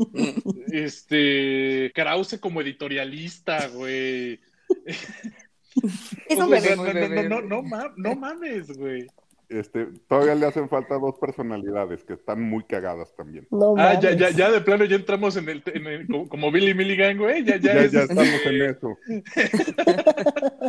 [0.71, 4.41] Este, Krause como editorialista, güey.
[6.29, 9.07] Eso O me sea, remueve, no, no, no, no, no mames, güey.
[9.49, 13.47] Este, todavía le hacen falta dos personalidades que están muy cagadas también.
[13.53, 16.51] No Ah, ya, ya, ya de plano ya entramos en el, en el- como, como
[16.51, 17.45] Billy Milligan, güey.
[17.45, 18.99] Ya, ya, Ya, es, ya este, estamos en eso.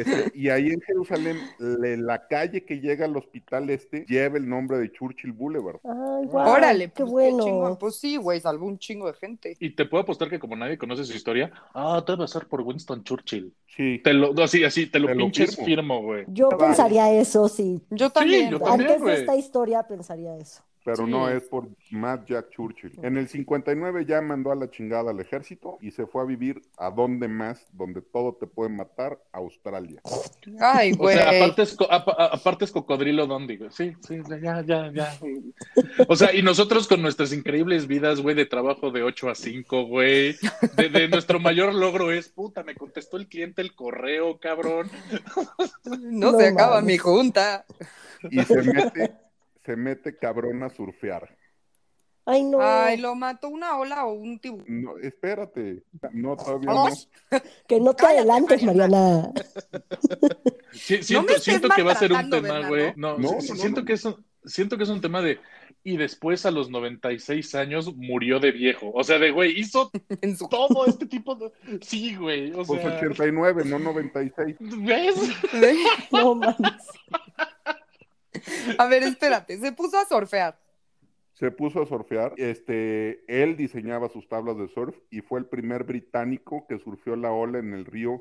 [0.00, 4.48] Este, y ahí en Jerusalén, le- la calle que llega al hospital este lleva el
[4.48, 5.80] nombre de Churchill Boulevard.
[5.84, 7.44] Ay, guau, Órale, qué pues, bueno.
[7.44, 7.76] chingón.
[7.78, 9.56] Pues sí, güey, salvó un chingo de gente.
[9.60, 13.04] Y te puedo apostar que como nadie conoce su historia, ah, debe ser por Winston
[13.04, 13.52] Churchill.
[13.76, 15.66] Sí, Te lo, así, así, te lo Te pinches firmo.
[15.66, 16.24] firmo, güey.
[16.28, 16.64] Yo Vale.
[16.64, 17.80] pensaría eso, sí.
[17.90, 18.50] Yo también.
[18.50, 18.70] yo güey.
[18.70, 18.90] también.
[18.90, 19.14] Antes güey.
[19.14, 20.62] de esta historia pensaría eso.
[20.84, 21.10] Pero Sí.
[21.10, 22.92] no es por Matt Jack Churchill.
[23.02, 26.62] En el 59 ya mandó a la chingada al ejército y se fue a vivir
[26.78, 30.00] a donde más, donde todo te puede matar, Australia.
[30.60, 31.16] Ay, O güey.
[31.16, 33.70] sea, aparte es, aparte es cocodrilo Dondi, güey.
[33.72, 35.18] Sí, sí, ya, ya, ya.
[36.08, 39.84] O sea, y nosotros con nuestras increíbles vidas, güey, de trabajo de 8 a 5,
[39.86, 40.36] güey.
[40.76, 44.90] De, de nuestro mayor logro es, puta, me contestó el cliente el correo, cabrón.
[45.84, 47.64] No, No se acaba mi junta.
[48.30, 49.12] Y se mete,
[49.64, 51.36] se mete cabrón a surfear.
[52.26, 52.58] Ay, no.
[52.60, 54.82] Ay, lo mató una ola o un tiburón.
[54.82, 56.88] No, espérate, no, todavía no.
[57.66, 59.30] que no te Cállate, adelantes, Mariana.
[60.72, 62.92] Sí, siento, me siento que va a ser un tema, güey.
[62.94, 63.86] No, No, sí, no, sí, no, siento no.
[63.86, 65.40] que es un, siento que es un tema de
[65.82, 68.90] y después a los 96 años murió de viejo.
[68.94, 69.90] O sea, de güey, hizo
[70.22, 70.48] En su...
[70.48, 74.56] todo este tipo de Sí, güey, o Pues sea, 89, no 96.
[74.60, 75.16] ¿ves?
[76.12, 76.84] No mames.
[78.78, 80.58] A ver, espérate, se puso a surfear.
[81.32, 82.34] Se puso a surfear.
[82.36, 87.32] Este, él diseñaba sus tablas de surf y fue el primer británico que surfeó la
[87.32, 88.20] ola en el río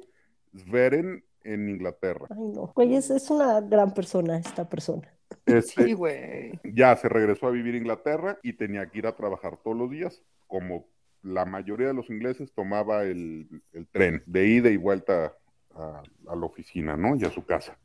[0.55, 2.27] Sveren en Inglaterra.
[2.29, 2.71] Ay, no.
[2.75, 5.13] Güey, es, es una gran persona esta persona.
[5.45, 6.60] Este, Sí, güey.
[6.63, 9.89] ya se regresó a vivir a Inglaterra y tenía que ir a trabajar todos los
[9.89, 10.88] días, como
[11.21, 15.36] la mayoría de los ingleses tomaba el, el tren de ida y vuelta
[15.75, 17.15] a, a la oficina, ¿no?
[17.15, 17.77] Y a su casa.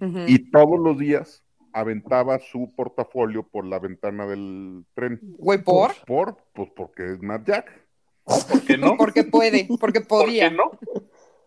[0.00, 0.20] Ujú.
[0.26, 5.18] Y todos los días aventaba su portafolio por la ventana del tren.
[5.22, 5.92] Güey, ¿por?
[6.06, 6.36] ¿Por?
[6.54, 7.88] Pues porque es Matt Jack.
[8.24, 8.96] ¿Por qué no?
[8.98, 10.50] Porque puede, porque ¿Por podía.
[10.50, 10.70] qué no?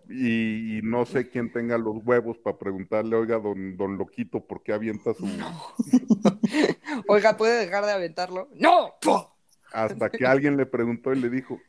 [0.09, 4.61] Y, y no sé quién tenga los huevos para preguntarle, oiga, don, don Loquito, ¿por
[4.63, 5.25] qué avienta su...?
[7.07, 8.49] Oiga, ¿puede dejar de aventarlo?
[8.55, 8.95] ¡No!
[9.71, 11.59] Hasta que alguien le preguntó y le dijo,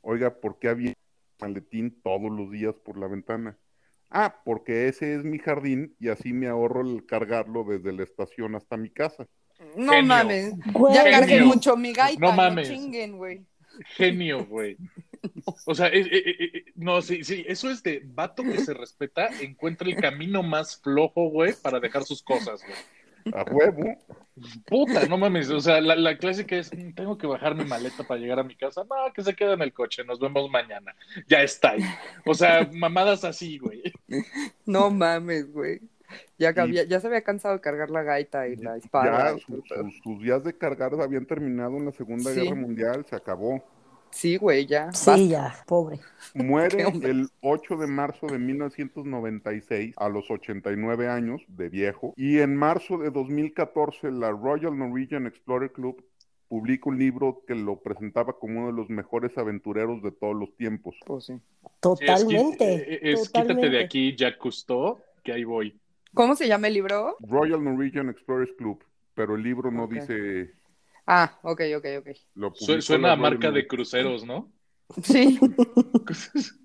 [0.00, 0.98] oiga, ¿por qué avienta
[1.40, 3.56] el maletín todos los días por la ventana?
[4.14, 8.54] Ah, porque ese es mi jardín y así me ahorro el cargarlo desde la estación
[8.54, 9.26] hasta mi casa.
[9.76, 10.02] No Genio.
[10.06, 10.54] mames.
[10.72, 11.18] Güey, Ya Genio.
[11.18, 12.68] cargué mucho mi gaita, No no, mames.
[12.68, 13.46] chinguen, güey.
[13.96, 14.76] Genio, güey.
[15.66, 18.74] O sea, eh, eh, eh, eh, no, sí, sí, eso es de vato que se
[18.74, 23.32] respeta, encuentra el camino más flojo, güey, para dejar sus cosas, güey.
[23.32, 23.96] A huevo.
[24.66, 28.02] Puta, no mames, o sea, la, la clásica es, "Mm, tengo que bajar mi maleta
[28.02, 28.82] para llegar a mi casa.
[28.82, 30.92] No, que se queda en el coche, nos vemos mañana.
[31.28, 31.84] Ya está ahí.
[32.26, 33.80] O sea, mamadas así, güey.
[34.66, 35.80] No mames, güey.
[36.38, 39.32] Ya, cabía- ya se había cansado de cargar la gaita y la espada.
[39.38, 39.84] sus, todo.
[39.84, 42.40] sus- sus días de cargar habían terminado en la Segunda Sí.
[42.40, 43.64] Guerra Mundial, se acabó.
[44.10, 44.92] Sí, güey, ya.
[44.92, 45.98] Sí, ya, pobre.
[46.34, 52.54] Muere el 8 de marzo de 1996 a los 89 años de viejo y en
[52.56, 56.04] marzo de 2014 la Royal Norwegian Explorer Club
[56.52, 60.54] publica un libro que lo presentaba como uno de los mejores aventureros de todos los
[60.58, 60.94] tiempos.
[61.06, 61.40] Pues sí.
[61.80, 62.74] Totalmente.
[62.74, 63.54] Es, qui- es totalmente.
[63.62, 65.80] quítate de aquí, Jacques Cousteau, que ahí voy.
[66.12, 67.16] ¿Cómo se llama el libro?
[67.20, 68.84] Royal Norwegian Explorers Club.
[69.14, 70.50] pero el libro no dice.
[71.06, 72.08] Ah, ok, ok, ok.
[72.34, 74.52] Lo Su- publicó Suena a marca de cruceros, ¿no?
[75.02, 75.40] Sí.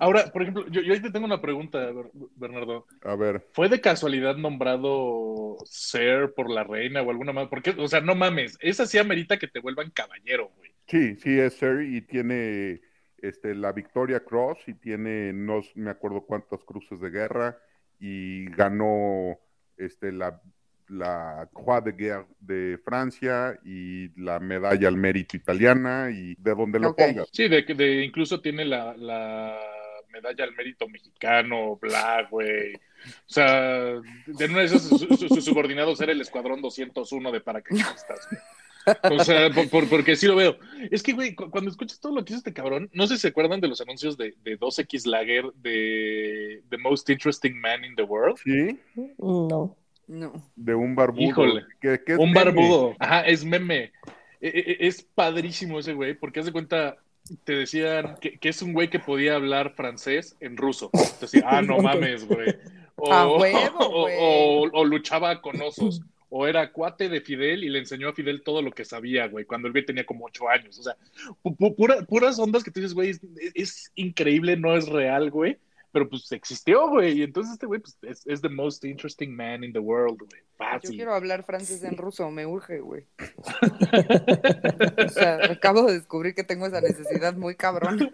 [0.00, 2.86] Ahora, por ejemplo, yo, yo ahí te tengo una pregunta, Ber- Bernardo.
[3.02, 7.48] A ver, ¿Fue de casualidad nombrado Ser por la reina o alguna más?
[7.48, 10.70] Porque, o sea, no mames, esa sí amerita que te vuelvan caballero, güey.
[10.86, 12.80] sí, sí es Sir y tiene
[13.18, 17.58] este, la Victoria Cross y tiene no me acuerdo cuántas cruces de guerra
[17.98, 19.38] y ganó
[19.76, 20.40] este, la,
[20.88, 26.78] la Croix de Guerre de Francia y la medalla al mérito italiana y de donde
[26.78, 27.28] lo pongas.
[27.32, 29.58] Sí, de, de incluso tiene la, la
[30.20, 32.74] medalla al mérito mexicano, bla, güey.
[32.74, 32.78] O
[33.26, 33.94] sea,
[34.26, 38.40] de una de esas sus, sus- sus subordinados era el Escuadrón 201 de paracaidistas, güey.
[39.18, 40.56] O sea, por, por- porque sí lo veo.
[40.90, 43.22] Es que, güey, cu- cuando escuchas todo lo que hizo este cabrón, no sé si
[43.22, 47.94] se acuerdan de los anuncios de, de 2X Lager de The Most Interesting Man in
[47.96, 48.38] the World.
[48.42, 48.78] Sí,
[49.18, 49.76] No.
[50.06, 50.32] No.
[50.56, 51.22] de un barbudo.
[51.22, 51.64] Híjole.
[51.82, 52.44] es Un meme.
[52.44, 52.96] barbudo.
[52.98, 53.92] Ajá, es meme.
[54.40, 54.48] E-
[54.80, 56.96] e- Es padrísimo ese güey, porque haz de cuenta,
[57.44, 60.90] te decían que, que es un güey que podía hablar francés en ruso.
[60.92, 62.54] Entonces, ah, no mames, güey.
[62.96, 64.16] O, A huevo, o- güey.
[64.18, 66.00] o- o luchaba con osos.
[66.30, 69.46] O era cuate de Fidel y le enseñó a Fidel todo lo que sabía, güey,
[69.46, 70.78] cuando el güey tenía como ocho años.
[70.78, 70.94] O sea,
[71.42, 73.20] pu- pu- pura- puras ondas que tú dices, güey, es,
[73.54, 75.56] es increíble, no es real, güey.
[75.92, 77.20] Pero pues existió, güey.
[77.20, 80.42] Y entonces este güey pues, es, es the most interesting man in the world, güey.
[80.82, 83.04] Yo quiero hablar francés en ruso, me urge, güey.
[85.06, 88.10] O sea, acabo de descubrir que tengo esa necesidad muy cabrón.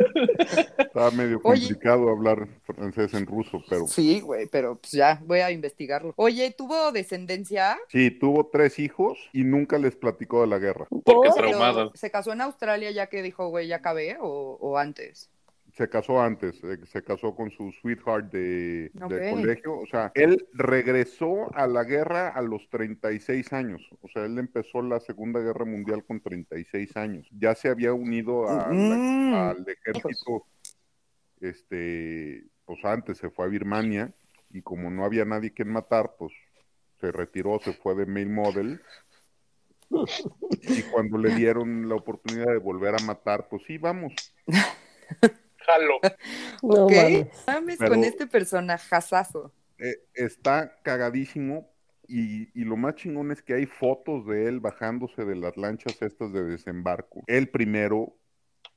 [0.78, 1.60] Está medio Oye.
[1.60, 6.12] complicado hablar francés en ruso, pero Sí, güey, pero pues ya, voy a investigarlo.
[6.16, 7.78] Oye, ¿tuvo descendencia?
[7.88, 10.86] sí, tuvo tres hijos y nunca les platicó de la guerra.
[10.90, 11.34] Porque ¿Por?
[11.34, 11.90] Pero, traumada.
[11.94, 15.30] ¿Se casó en Australia ya que dijo, güey, ya acabé o, o antes?
[15.76, 19.76] Se casó antes, eh, se casó con su sweetheart de, colegio.
[19.76, 23.82] O sea, él regresó a la guerra a los 36 años.
[24.00, 27.26] O sea, él empezó la Segunda Guerra Mundial con 36 años.
[27.32, 30.46] Ya se había unido a la- al ejército,
[31.40, 34.14] este, pues antes se fue a Birmania
[34.50, 36.32] y como no había nadie quien matar, pues
[37.00, 38.80] se retiró, se fue de mail model.
[40.62, 44.12] Y cuando le dieron la oportunidad de volver a matar, pues sí, vamos.
[45.66, 45.94] Jalo.
[46.62, 46.92] No ¿Ok?
[47.46, 47.76] mames.
[47.78, 49.52] Pero- con este personajazazo.
[49.78, 51.70] eh, está cagadísimo
[52.06, 56.00] y, y lo más chingón es que hay fotos de él bajándose de las lanchas
[56.00, 57.22] estas de desembarco.
[57.26, 58.16] Él primero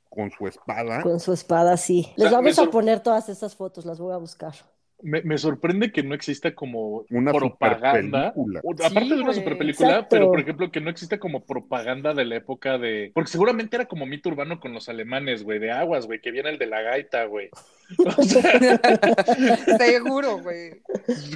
[0.09, 1.01] con su espada.
[1.01, 2.11] Con su espada, sí.
[2.15, 4.53] Les sea, vamos a poner todas esas fotos, las voy a buscar.
[5.03, 8.33] Me, me sorprende que no exista como Una propaganda.
[8.33, 10.07] Sí, aparte de una superpelícula, Exacto.
[10.09, 13.11] pero por ejemplo que no exista como propaganda de la época de.
[13.13, 16.49] Porque seguramente era como mito urbano con los alemanes, güey, de aguas, güey, que viene
[16.49, 17.49] el de la gaita, güey.
[18.17, 18.59] O sea,
[19.77, 20.81] Seguro, güey.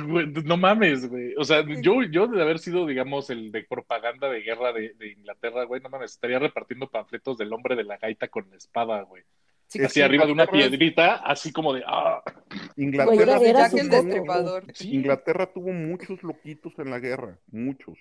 [0.06, 1.34] güey, no mames, güey.
[1.38, 5.14] O sea, yo, yo de haber sido, digamos, el de propaganda de guerra de, de
[5.14, 9.02] Inglaterra, güey, no mames, estaría repartiendo panfletos del hombre de la gaita con la espada,
[9.04, 9.24] güey.
[9.72, 11.82] Sí, Así sí, arriba de una piedrita, así como de.
[11.88, 12.22] ¡Ah!
[12.76, 13.70] Inglaterra, Güey, era-.
[14.74, 15.02] Sí.
[15.54, 17.98] Tuvo muchos loquitos en la guerra, muchos.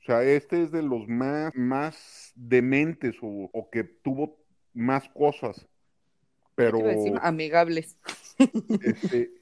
[0.00, 4.38] O sea, este es de los más, más dementes o, o que tuvo
[4.74, 5.66] más cosas.
[6.54, 7.96] Pero decir amigables.
[8.38, 9.32] este,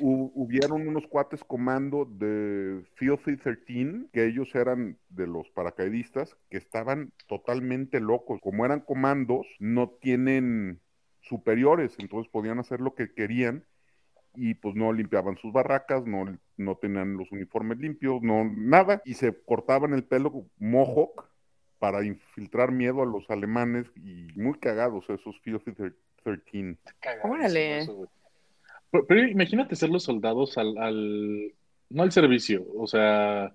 [0.00, 6.58] hu- hubieron unos cuates comando de Filthy 13, que ellos eran de los paracaidistas, que
[6.58, 8.38] estaban totalmente locos.
[8.42, 10.80] Como eran comandos, no tienen
[11.30, 13.64] superiores, entonces podían hacer lo que querían
[14.34, 19.14] y pues no limpiaban sus barracas, no, no tenían los uniformes limpios, no nada, y
[19.14, 21.30] se cortaban el pelo mohawk
[21.78, 25.72] para infiltrar miedo a los alemanes y muy cagados esos Filthy
[26.22, 26.76] 13.
[27.00, 27.78] Cagadísimo Órale.
[27.78, 28.10] eso, güey.
[28.90, 31.54] Pero, pero imagínate ser los soldados al, al-
[31.88, 33.52] no al servicio, o sea,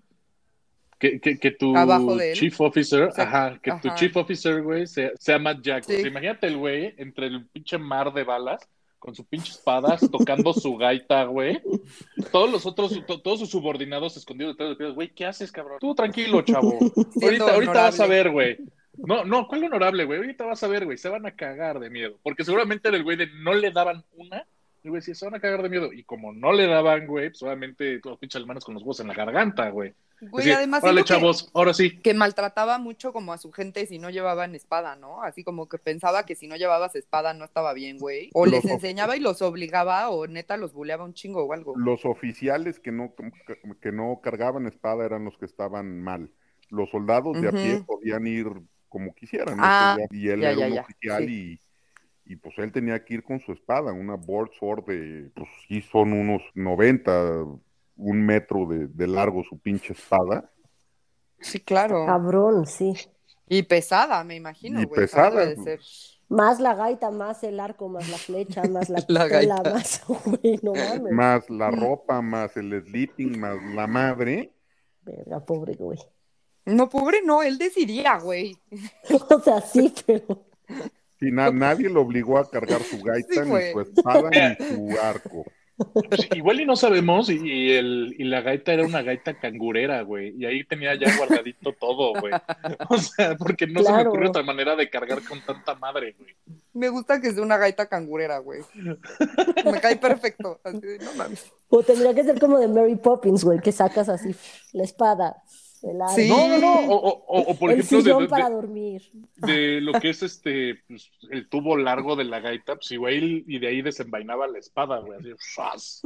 [1.00, 2.38] que, que, que tu Abajo de él.
[2.38, 5.84] chief officer, O sea, ajá, que tu chief officer, güey, sea, sea Matt Jack.
[5.84, 6.08] O sea, Sí.
[6.08, 8.62] imagínate el güey entre el pinche mar de balas,
[9.00, 11.62] con su pinche espadas, tocando su gaita, güey.
[12.32, 15.78] Todos los otros, to- todos sus subordinados escondidos detrás de piedras, güey, ¿qué haces, cabrón?
[15.80, 16.78] Tú tranquilo, chavo.
[17.22, 18.58] Ahorita, ahorita vas a ver, güey.
[18.98, 20.20] No, no, ¿cuál honorable, güey?
[20.20, 20.98] Ahorita vas a ver, güey.
[20.98, 22.18] Se van a cagar de miedo.
[22.24, 24.46] Porque seguramente el güey de no le daban una.
[24.84, 25.92] Y güey, sí, se van a cagar de miedo.
[25.92, 29.02] Y como no le daban, güey, pues obviamente todos los pinches alemanes con los huevos
[29.02, 29.94] en la garganta, güey.
[30.22, 32.00] Güey, Así, además órale, siento que- chavos, ahora sí.
[32.00, 35.22] que maltrataba mucho como a su gente si no llevaban espada, ¿no?
[35.22, 38.30] Así como que pensaba que si no llevabas espada no estaba bien, güey.
[38.34, 41.74] O Los les enseñaba y los obligaba o neta los buleaba un chingo o algo.
[41.78, 43.14] Los oficiales que no,
[43.82, 46.32] que no cargaban espada eran los que estaban mal.
[46.70, 48.48] Los soldados de a pie podían ir
[48.90, 49.58] como quisieran.
[49.58, 49.64] ¿no?
[49.66, 51.60] Ah, y él ya, era ya, un ya, oficial y,
[52.26, 55.82] y pues él tenía que ir con su espada, una board sword de, pues sí
[55.82, 57.46] son unos 90,
[57.98, 60.52] un metro de, de largo su pinche espada.
[61.40, 62.06] Sí, claro.
[62.06, 62.94] Cabrón, sí.
[63.48, 65.02] Y pesada, me imagino, Y güey.
[65.02, 65.56] pesada.
[65.64, 65.80] Ser.
[66.28, 69.74] Más la gaita, más el arco, más la flecha, más la La pistola, gaita.
[69.74, 71.14] más, güey, no mames.
[71.14, 74.52] Más la ropa, más el sleeping, más la madre.
[75.04, 76.00] Verga, pobre güey.
[76.66, 78.58] No, pobre, no, él decidía, güey.
[79.30, 80.48] O sea, sí, pero
[81.22, 85.00] Y na- nadie lo obligó a cargar su gaita, Sí, ni su espada, ni su
[85.00, 85.46] arco.
[85.78, 90.02] Pues, igual y no sabemos, y, y el, y la gaita era una gaita cangurera,
[90.04, 92.34] güey, y ahí tenía ya guardadito todo, güey.
[92.90, 96.36] O sea, porque no se me ocurre otra manera de cargar con tanta madre, güey.
[96.74, 98.62] Me gusta que sea una gaita cangurera, güey.
[99.66, 100.60] Me cae perfecto.
[100.64, 101.52] Así de, no mames.
[101.70, 104.36] o tendría que ser como de Mary Poppins, güey, que sacas así
[104.74, 105.36] la espada,
[105.86, 106.28] el Sí.
[106.30, 109.02] No, no, no, o, o- o- o por el ejemplo, de, sillón de- para dormir.
[109.38, 113.60] de lo que es este, pues, el tubo largo de la gaita, pues igual y
[113.60, 116.02] de ahí desenvainaba la espada, güey, así, ¡fas!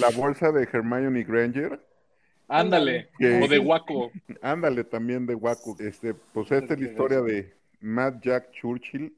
[0.00, 1.80] La bolsa de Hermione Granger.
[2.48, 4.12] Ándale, Que- o de guaco.
[4.40, 5.76] Ándale también de Waco.
[5.80, 9.12] Este, pues esta es la historia de Matt Jack Churchill,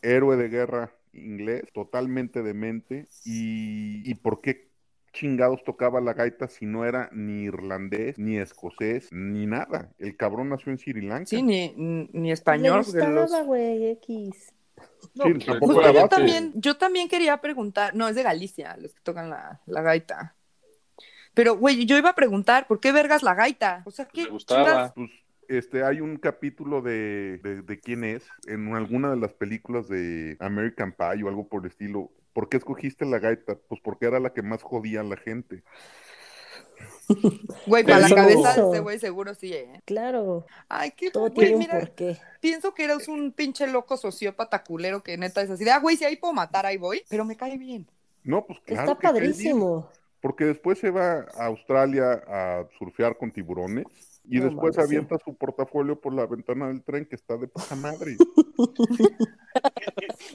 [0.00, 3.06] héroe de guerra inglés, totalmente demente.
[3.26, 4.69] Y, y por qué
[5.12, 9.90] chingados tocaba la gaita si no era ni irlandés, ni escocés, ni nada?
[9.98, 11.26] El cabrón nació en Sri Lanka.
[11.26, 11.74] Sí, ni,
[12.12, 12.78] ni español.
[12.78, 14.52] los- X.
[15.14, 18.76] No, Sí, pues, tampoco era yo también, yo también quería preguntar, no, es de Galicia,
[18.78, 20.34] los que tocan la, la gaita.
[21.34, 23.82] Pero, güey, yo iba a preguntar, ¿por qué vergas la gaita?
[23.86, 24.92] O sea, ¿qué gustaba.
[24.94, 25.10] Pues
[25.48, 30.36] este, hay un capítulo de, de, de quién es en alguna de las películas de
[30.40, 32.10] American Pie o algo por el estilo.
[32.32, 33.56] ¿Por qué escogiste la gaita?
[33.68, 35.62] Pues porque era la que más jodía a la gente.
[37.66, 39.80] Güey, para la cabeza de ese güey seguro sí, ¿eh?
[39.84, 42.18] Claro, Ay, qué todo güey, mira, porqué.
[42.40, 45.96] pienso que eres un pinche loco sociópata culero que neta es así de, ah, güey,
[45.96, 47.86] si ahí puedo matar, ahí voy, pero me cae bien.
[48.22, 48.92] No, pues claro.
[48.92, 49.88] Está que cae bien, padrísimo.
[50.20, 53.86] porque después se va a Australia a surfear con tiburones
[54.24, 54.80] y No después sí.
[54.80, 58.16] avienta su portafolio por la ventana del tren que está de puta madre.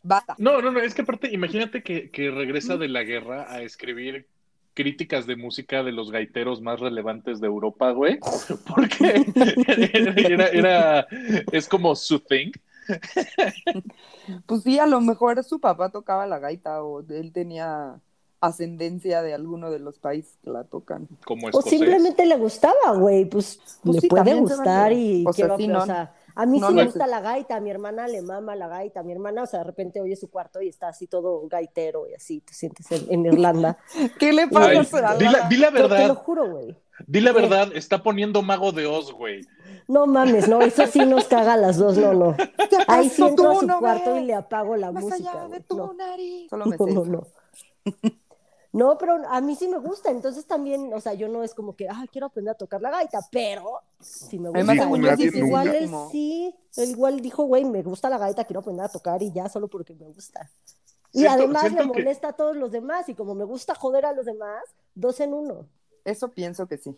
[0.04, 0.36] Basta.
[0.38, 4.28] No, no, no, es que aparte, imagínate que, que regresa de la guerra a escribir
[4.74, 8.20] críticas de música de los gaiteros más relevantes de Europa, güey,
[8.76, 9.26] porque
[10.18, 11.08] era, era,
[11.52, 12.52] es como su thing.
[14.46, 18.00] Pues sí, a lo mejor su papá tocaba la gaita o él tenía
[18.42, 21.08] ascendencia de alguno de los países que la tocan.
[21.26, 25.46] como O simplemente le gustaba, güey, pues, Pues le sí, puede gustar y O sea,
[25.48, 26.88] quiero sí, no- o sea, a mí no sí me es.
[26.88, 29.60] gusta la gaita, a mi hermana le mama la gaita, a mi hermana, o sea,
[29.60, 33.06] de repente oye su cuarto y está así todo gaitero y así, te sientes en,
[33.12, 33.78] en Irlanda.
[34.20, 36.50] ¿Qué le pasa Ay, a su di, la, di la Te- te lo verdad, juro,
[36.52, 36.76] güey.
[37.08, 39.42] di la verdad, está poniendo Mago de Oz, güey.
[39.88, 42.36] No mames, no, eso sí nos caga a las dos, no, no.
[42.88, 45.04] Ahí sí acaso entro a tú su no cuarto ves y le apago la Más
[45.04, 45.94] música, allá de tu No.
[45.94, 46.50] nariz.
[46.50, 47.24] Solo me No, no, no.
[48.76, 51.78] No, pero a mí sí me gusta, entonces también, o sea, yo no es como
[51.78, 54.60] que, ah, quiero aprender a tocar la gaita, pero sí me gusta.
[54.74, 58.86] Además, sí igual él sí, él igual dijo, güey, me gusta la gaita, quiero aprender
[58.86, 60.52] a tocar y ya, solo porque me gusta.
[61.14, 63.76] Y Siento- además le siento que- molesta a todos los demás, y como me gusta
[63.76, 64.62] joder a los demás,
[64.94, 65.66] dos en uno.
[66.04, 66.94] Eso pienso que sí.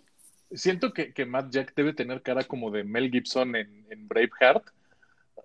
[0.52, 4.64] Siento que, que Matt Jack debe tener cara como de Mel Gibson en, en Braveheart.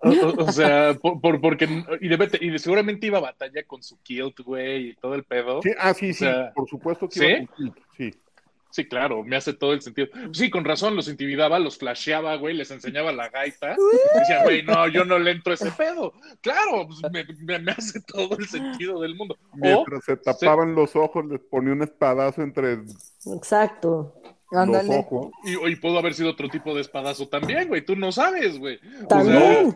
[0.03, 1.67] O, sea, por, por- porque
[2.01, 5.61] y, te- y seguramente iba a batalla con su kilt, güey, y todo el pedo.
[5.61, 7.25] Sí, ah, sí, O sí, sea, por supuesto que ¿sí?
[7.25, 8.13] iba con Kilt, sí.
[8.69, 10.07] Sí, claro, me hace todo el sentido.
[10.31, 13.75] Sí, con razón, los intimidaba, los flasheaba, güey, les enseñaba la gaita.
[14.15, 16.11] Decía, güey, no, yo no le entro a ese pedo.
[16.41, 19.37] Claro, pues me, me- me hace todo el sentido del mundo.
[19.51, 22.79] O, Mientras se tapaban los ojos, les ponía un espadazo entre
[23.35, 24.15] Exacto.
[24.51, 24.97] los Ándale.
[24.97, 25.31] ojos.
[25.43, 28.79] y, y pudo haber sido otro tipo de espadazo también, güey, tú no sabes, güey.
[29.05, 29.71] O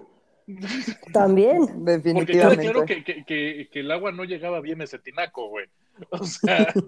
[1.13, 2.15] También, también.
[2.15, 2.63] Porque queda Definitivamente.
[2.63, 5.65] claro que, que, que, que el agua no llegaba bien a ese tinaco, güey.
[6.11, 6.73] O sea,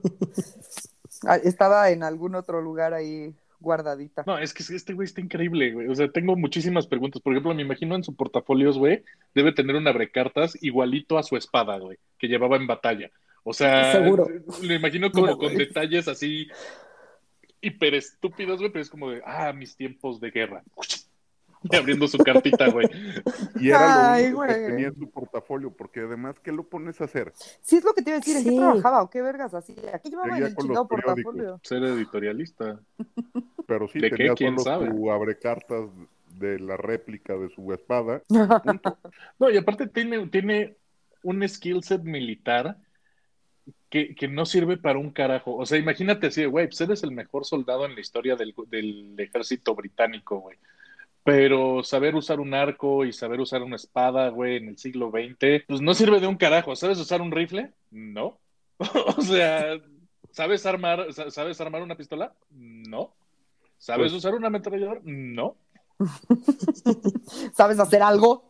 [1.27, 4.23] Ah, Estaba en algún otro lugar ahí guardadita.
[4.25, 5.87] no, es que este güey está increíble, güey.
[5.87, 7.21] O sea, tengo muchísimas preguntas.
[7.21, 9.03] Por ejemplo, me imagino en su portafolios, güey,
[9.35, 13.09] debe tener un abrecartas igualito a su espada, güey, que llevaba en batalla.
[13.43, 14.27] O sea, Seguro.
[14.61, 15.57] lo imagino como con güey.
[15.57, 16.47] detalles así
[17.59, 20.63] hiper estúpidos, güey, pero es como de, ah, mis tiempos de guerra.
[21.63, 22.87] Y abriendo su cartita, güey.
[23.59, 27.01] Y era Ay, lo único que tenía en su portafolio, porque además, ¿qué lo pones
[27.01, 27.33] a hacer?
[27.61, 28.37] Sí, es lo que te iba a decir.
[28.37, 28.55] ¿En qué Sí.
[28.57, 29.99] trabajaba o qué vergas hacía?
[29.99, 31.23] ¿Qué llevaba en el con los chingado periódicos.
[31.23, 31.59] portafolio?
[31.63, 32.79] Ser editorialista.
[33.67, 34.17] Pero sí, ¿De qué?
[34.17, 34.89] tenía ¿Quién solo sabe?
[34.91, 35.85] su abrecartas
[36.39, 38.21] de la réplica de su espada.
[39.39, 40.75] No, y aparte tiene, tiene
[41.23, 42.77] un skill set militar
[43.89, 45.55] que, que no sirve para un carajo.
[45.55, 49.15] O sea, imagínate así, güey, pues eres el mejor soldado en la historia del, del
[49.19, 50.57] ejército británico, güey.
[51.23, 55.65] Pero saber usar un arco y saber usar una espada, güey, en el siglo XX,
[55.67, 56.75] pues no sirve de un carajo.
[56.75, 57.73] ¿Sabes usar un rifle?
[57.91, 58.39] No.
[59.17, 59.77] o sea,
[60.31, 62.33] ¿sabes armar, sa- ¿sabes armar una pistola?
[62.51, 63.13] No.
[63.77, 65.01] ¿Sabes Pues- usar una ametralladora?
[65.03, 65.55] No.
[67.53, 68.43] ¿Sabes hacer algo?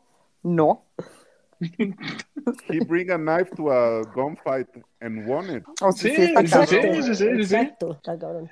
[0.44, 0.86] No.
[2.70, 4.68] He bring a knife to a gunfight
[5.02, 5.64] and won it.
[5.82, 7.26] O sea, Sí, sí sí, sí, sí, sí, sí.
[7.56, 8.50] Exacto, está cabrón.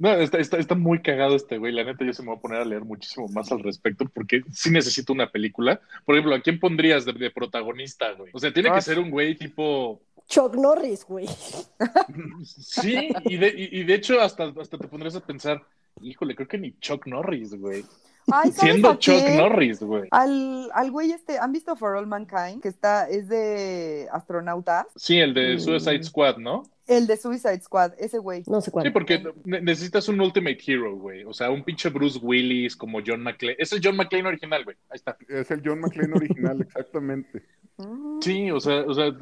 [0.00, 1.72] No, está, está, está muy cagado este güey.
[1.74, 4.42] La neta, yo se me voy a poner a leer muchísimo más al respecto porque
[4.50, 5.78] sí necesito una película.
[6.06, 8.30] Por ejemplo, ¿a quién pondrías de, de protagonista, güey?
[8.34, 8.74] O sea, tiene Ah.
[8.76, 10.00] que ser un güey tipo.
[10.26, 11.26] Chuck Norris, güey.
[12.44, 15.62] Sí, y de, y, y de hecho, hasta, hasta te pondrías a pensar,
[16.00, 17.84] híjole, creo que ni Chuck Norris, güey.
[18.32, 19.22] Ay, ¿sabes Siendo Chuck?
[19.36, 20.04] Norris, güey.
[20.10, 22.60] Al, al güey este, ¿han visto For All Mankind?
[22.62, 24.86] Que está, es de astronautas.
[24.96, 25.60] Sí, el de Mm.
[25.60, 26.62] Suicide Squad, ¿no?
[26.86, 28.42] El de Suicide Squad, ese güey.
[28.46, 28.84] No sé cuál.
[28.84, 31.24] Sí, porque ne- necesitas un Ultimate Hero, güey.
[31.24, 33.56] O sea, un pinche Bruce Willis como John McClane.
[33.58, 34.76] Ese es John McClane original, güey.
[34.90, 35.16] Ahí está.
[35.28, 37.42] Es el John McClane original, exactamente.
[37.78, 38.20] Mm.
[38.20, 39.12] Sí, o sea, o sea,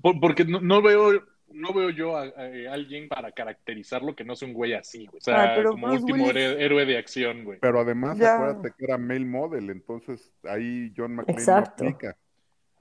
[0.00, 1.22] por- porque no, no veo,
[1.54, 5.18] no veo yo a, a alguien para caracterizarlo que no sea un güey así, güey.
[5.18, 7.58] O sea, Ah, pero como Bruce último Willis- héroe, de acción, güey.
[7.60, 8.34] Pero además, Ya.
[8.36, 12.16] acuérdate que era male model, entonces ahí John McClane no aplica.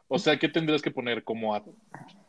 [0.08, 1.64] O sea, ¿qué tendrías que poner como a,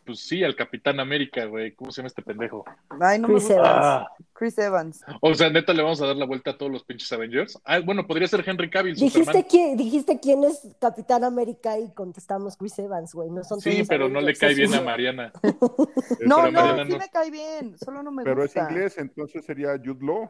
[0.04, 1.72] pues sí, al Capitán América, güey?
[1.74, 2.64] ¿Cómo se llama este pendejo?
[3.00, 3.54] Ay, no me Chris gusta.
[3.60, 3.78] Evans.
[3.84, 5.04] Ah, Chris Evans.
[5.20, 7.58] o sea, neta, le vamos a dar la vuelta a todos los pinches Avengers.
[7.64, 9.46] Ah, bueno, podría ser Henry Cavill, Dijiste Superman.
[9.48, 13.30] quién, dijiste quién es Capitán América y contestamos Chris Evans, güey.
[13.30, 14.80] No son Sí, pero no le cae es bien a.
[14.82, 15.32] Mariana.
[15.42, 15.56] No,
[16.16, 16.98] pero no, Mariana sí no.
[16.98, 17.78] me cae bien.
[17.78, 18.70] Solo no me Pero es gusta.
[18.70, 20.28] inglés, entonces sería Jude Law.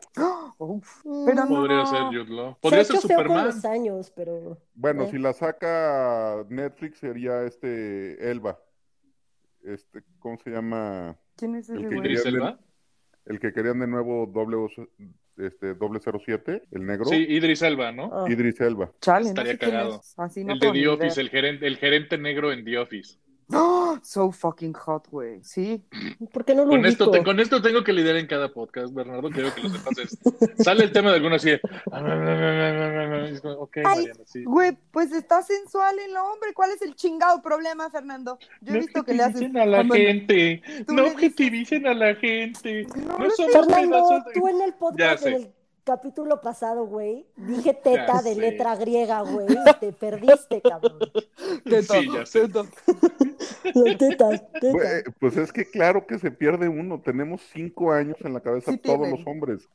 [0.59, 1.49] Uf, Mm, Pero no.
[1.49, 2.55] Podría ser Jude Law.
[2.55, 3.47] se Podría ser feo con Superman.
[3.47, 5.09] los años, pero Bueno, Eh.
[5.11, 8.59] si la saca Netflix sería este Elba.
[9.65, 11.17] Este, ¿cómo se llama?
[11.37, 12.03] ¿Quién es ese El que güey?
[12.03, 12.61] quería- Idris Elba.
[13.27, 14.89] El que querían de nuevo doble, oso-
[15.37, 17.05] este, doble 07, el negro.
[17.07, 18.11] Sí, Idris Elba, ¿no?
[18.13, 18.93] ah, Idris Elba.
[19.01, 20.01] Chale, no Estaría sé quién cagado.
[20.01, 20.15] es.
[20.19, 23.19] Así no el de The Office, el gerente, el gerente negro en The Office.
[24.03, 25.43] So fucking hot, güey.
[25.45, 25.83] Sí.
[26.33, 28.93] ¿por qué no lo Con esto, te- con esto tengo que lidiar en cada podcast,
[28.95, 29.31] Bernardo.
[29.31, 29.99] Quiero que lo sepas.
[29.99, 30.19] es-
[30.65, 31.51] sale el tema de alguno así.
[31.51, 31.61] de-
[33.33, 34.45] Es como, Ok, Ay, Mariana, sí.
[34.45, 36.53] Güey, pues está sensual el hombre.
[36.55, 38.39] ¿Cuál es el chingado problema, Fernando?
[38.61, 39.43] Yo he No visto que le haces.
[39.43, 40.63] objetivicen a la Ah, gente.
[40.89, 42.87] No objetivicen a la gente.
[43.07, 45.29] No, No no somos Fernando, pedazos de- tú en el podcast, sé.
[45.29, 45.53] en el
[45.85, 48.41] capítulo pasado, güey, dije teta Ya de sé.
[48.41, 49.47] letra griega, güey,
[49.81, 50.99] te perdiste, cabrón.
[51.65, 52.49] Teta, Sí, ya sé.
[52.49, 52.63] teta.
[54.61, 57.01] Pues, eh, Pues es que claro que se pierde uno.
[57.01, 59.19] Tenemos cinco años en la cabeza Sí todos tienen.
[59.19, 59.69] los hombres.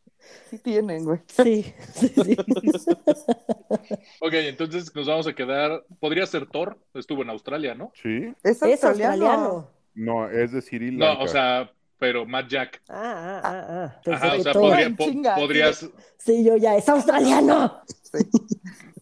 [0.49, 1.19] Sí tienen, güey.
[1.27, 2.37] Sí, sí, sí.
[4.21, 5.83] Ok, entonces nos vamos a quedar.
[5.99, 6.77] Podría ser Thor.
[6.93, 7.91] Estuvo en Australia, ¿no?
[8.01, 8.33] ¿Sí?
[8.43, 9.69] Es Es australiano.
[9.95, 12.81] No, es de Sri No, o sea, pero Matt Jack.
[12.89, 14.01] Ah, ah, ah, ah.
[14.03, 15.89] Pensé Ajá, o sea, podría, po- podrías.
[16.17, 17.81] Sí, yo ya, es australiano.
[18.03, 18.19] Sí.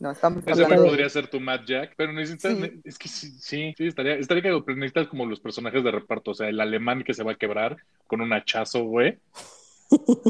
[0.06, 2.82] No, estamos Ese güey hablando podría ser tu Matt Jack, pero necesitas, Sí.
[2.84, 6.34] es que sí, sí, sí, estaría, estaría pero necesitas como los personajes de reparto, o
[6.36, 9.18] sea, el alemán que se va a quebrar con un hachazo, güey.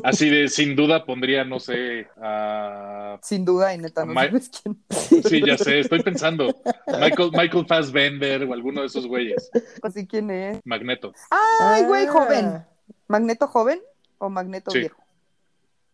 [0.05, 3.19] Así de, sin duda pondría, no sé, a...
[3.21, 4.77] Sin duda, y neta, no Ma- sabes quién.
[5.23, 6.55] Sí, ya sé, estoy pensando.
[6.87, 9.51] Michael, Michael Fassbender o alguno de esos güeyes.
[9.83, 10.59] Así quién es.
[10.63, 11.11] Magneto.
[11.59, 12.11] Ay, güey, Ah.
[12.11, 12.65] joven.
[13.09, 13.81] ¿Magneto joven
[14.19, 14.79] o Magneto Sí.
[14.79, 15.03] viejo?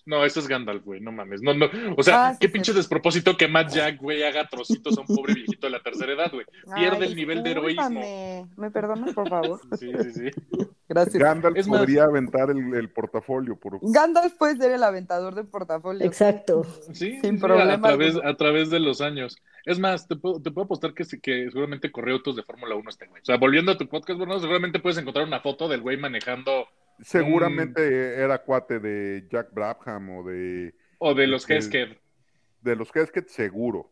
[0.05, 1.41] No, ese es Gandalf, güey, no mames.
[1.41, 1.67] No, no.
[1.97, 2.53] O sea, Ah, sí, qué sí.
[2.53, 6.13] pinche despropósito que Matt Jack, güey, haga trocitos a un pobre viejito de la tercera
[6.13, 6.45] edad, güey.
[6.75, 8.49] Pierde Ay, el nivel de heroísmo.
[8.57, 9.59] ¿Me perdonas, por favor?
[9.79, 10.31] Sí, sí, sí.
[10.89, 11.23] Gracias.
[11.23, 15.43] Gandalf Es más- podría aventar el, el portafolio por Gandalf puede ser el aventador de
[15.45, 16.05] portafolio.
[16.05, 16.63] Exacto.
[16.93, 19.37] Sí, Sin sí, problema a través, a través de los años.
[19.65, 22.75] Es más, te puedo, te puedo apostar que, sí- que seguramente corrió autos de Fórmula
[22.75, 23.21] 1 este güey.
[23.21, 26.65] O sea, volviendo a tu podcast, bueno, seguramente puedes encontrar una foto del güey manejando
[27.01, 31.99] Seguramente era cuate de Jack Brabham o de, o de los Este- Hesketh.
[32.61, 33.91] de los Hesketh, seguro.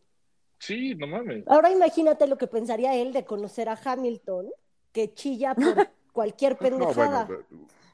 [0.58, 1.44] Sí, no mames.
[1.46, 4.46] Ahora imagínate lo que pensaría él de conocer a Hamilton,
[4.92, 5.64] que chilla por
[6.12, 7.24] cualquier No, pendejada.
[7.24, 7.44] bueno,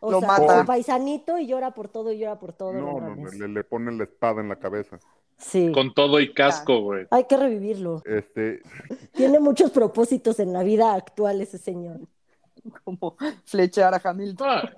[0.01, 0.65] o Lo sea, mata.
[0.65, 2.73] paisanito y llora por todo y llora por todo.
[2.73, 4.99] no, no no, le, le ponen la espada en la cabeza.
[5.39, 5.71] Sí.
[5.73, 7.07] Con todo y casco, güey.
[7.11, 8.03] Hay que revivirlo.
[8.07, 8.63] Este,
[9.13, 12.01] Tiene muchos propósitos en la vida actual ese señor.
[12.85, 14.49] Como flechar a Hamilton.
[14.49, 14.73] Ah,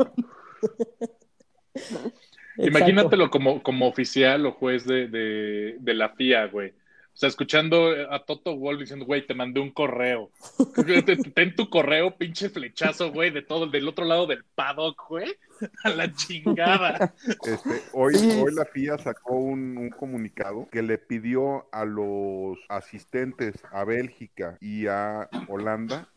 [2.58, 6.70] imagínatelo como, como oficial o juez de, de, de la FIA, güey.
[6.70, 10.30] O sea, escuchando a Toto Wolff diciendo, güey, te mandé un correo.
[11.34, 15.34] Ten tu correo, pinche flechazo, güey, de todo, del otro lado del paddock, güey.
[15.82, 17.12] A la chingada.
[17.42, 23.64] Este, hoy, hoy la FIA sacó un, un comunicado que le pidió a los asistentes
[23.72, 26.08] a Bélgica y a Holanda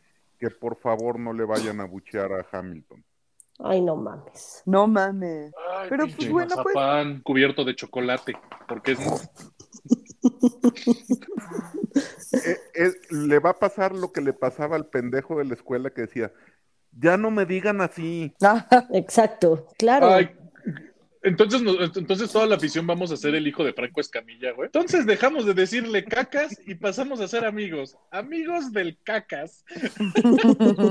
[0.42, 3.06] que por favor no le vayan a buchear a Hamilton.
[3.60, 4.64] Ay, no mames.
[4.66, 5.54] No mames.
[5.72, 8.34] Ay, Pero, pues, bueno, pues- mazapán cubierto de chocolate,
[8.68, 9.00] porque es
[12.34, 15.92] Eh, eh, le va a pasar lo que le pasaba al pendejo de la escuela
[15.92, 16.32] que decía,
[16.92, 18.34] ya no me digan así.
[18.94, 20.08] Exacto, claro.
[20.08, 20.36] Ay,
[21.24, 24.66] Entonces, nos- entonces toda la afición vamos a ser el hijo de Franco Escamilla, güey.
[24.68, 27.96] Entonces dejamos de decirle cacas y pasamos a ser amigos.
[28.10, 29.64] Amigos del cacas.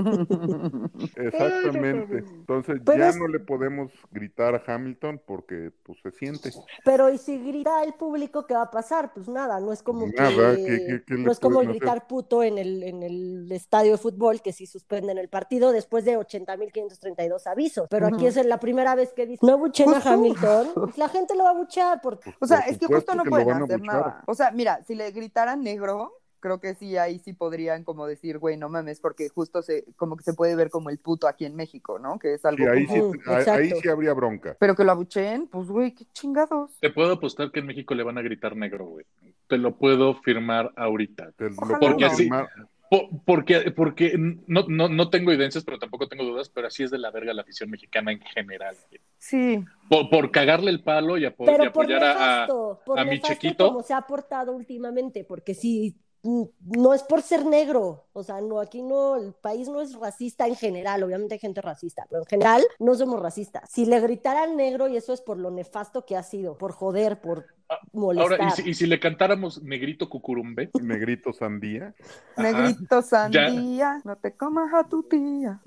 [1.16, 2.18] Exactamente.
[2.18, 6.50] Entonces Pero ya es- no le podemos gritar a Hamilton porque pues se siente.
[6.84, 9.12] Pero y si grita el público, ¿qué va a pasar?
[9.12, 12.06] Pues nada, no es como Nada, que, ¿qué- qué- qué le no es como gritar
[12.06, 16.16] puto en el, en el estadio de fútbol que sí suspenden el partido después de
[16.18, 17.86] 80.532 avisos.
[17.90, 20.10] Pero aquí es la primera vez que dice, no buchen a Justo.
[20.20, 23.14] Hamilton, pues la gente lo va a buchar porque O sea, Por es que justo
[23.14, 24.22] no que pueden hacer nada.
[24.26, 28.38] O sea, mira, si le gritaran negro, creo que sí, ahí sí podrían como decir,
[28.38, 31.44] güey, no mames, porque justo se, como que se puede ver como el puto aquí
[31.44, 32.18] en México, ¿no?
[32.18, 34.56] Que es algo Sí, ahí, como- sí, ahí- sí habría bronca.
[34.58, 36.70] Pero que lo abucheen, pues, güey, qué chingados.
[36.80, 39.04] Te puedo apostar que en México le van a gritar negro, güey.
[39.48, 41.32] Te lo puedo firmar ahorita.
[41.32, 42.48] Te lo Ojalá puedo firmar.
[42.90, 46.90] Po- Porque, porque no, no, no tengo evidencias, pero tampoco tengo dudas, pero así es
[46.90, 48.76] de la verga la afición mexicana en general.
[49.16, 49.64] Sí.
[49.88, 52.46] Por, por cagarle el palo y, apo- y Pero por apoyar a, a-
[52.84, 53.68] por a mi chiquito.
[53.68, 58.60] como se ha portado últimamente, porque si no es por ser negro, o sea, no,
[58.60, 62.26] aquí no, el país no es racista en general, obviamente hay gente racista, pero en
[62.26, 63.70] general no somos racistas.
[63.70, 67.20] Si le gritaran negro, y eso es por lo nefasto que ha sido, por joder,
[67.22, 67.46] por
[67.92, 68.40] molestar.
[68.40, 71.94] Ahora, y si, y si le cantáramos negrito cucurumbe, Negrito sandía.
[72.36, 72.42] Ajá.
[72.42, 75.60] Negrito sandía, no te comas a tu tía.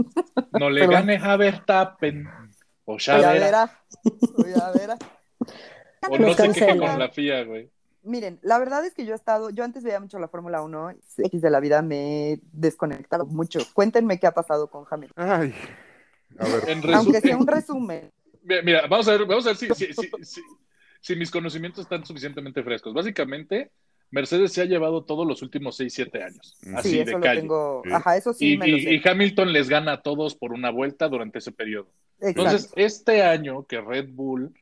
[0.52, 1.08] no le Perdón.
[1.08, 2.28] ganes a Verstappen,
[2.86, 3.82] o ya verá, verá.
[4.56, 4.98] Ya verá.
[6.10, 6.88] o no se queje cancela.
[6.92, 7.73] con la FIA, güey.
[8.04, 10.92] Miren, la verdad es que yo he estado, yo antes veía mucho la Fórmula 1,
[11.18, 13.60] X de la vida me he desconectado mucho.
[13.74, 15.30] Cuéntenme qué ha pasado con Hamilton.
[15.30, 15.54] Ay.
[16.38, 16.70] A ver.
[16.70, 18.12] En resu- Aunque sea un resumen.
[18.44, 20.42] Mira, vamos a ver, vamos a ver si, si, si- si-
[21.00, 22.94] si mis conocimientos están suficientemente frescos.
[22.94, 23.72] Básicamente,
[24.12, 26.58] Mercedes se ha llevado todos los últimos 6, 7 años.
[26.62, 27.40] Sí, Así sí, de eso lo calle.
[27.42, 27.82] tengo.
[27.86, 27.92] Sí.
[27.94, 28.94] Ajá, eso sí Y, me lo y- sé.
[28.96, 31.88] y Hamilton les gana a todos por una vuelta durante ese periodo.
[32.20, 32.82] Entonces, Exacto.
[32.82, 34.54] este año que Red Bull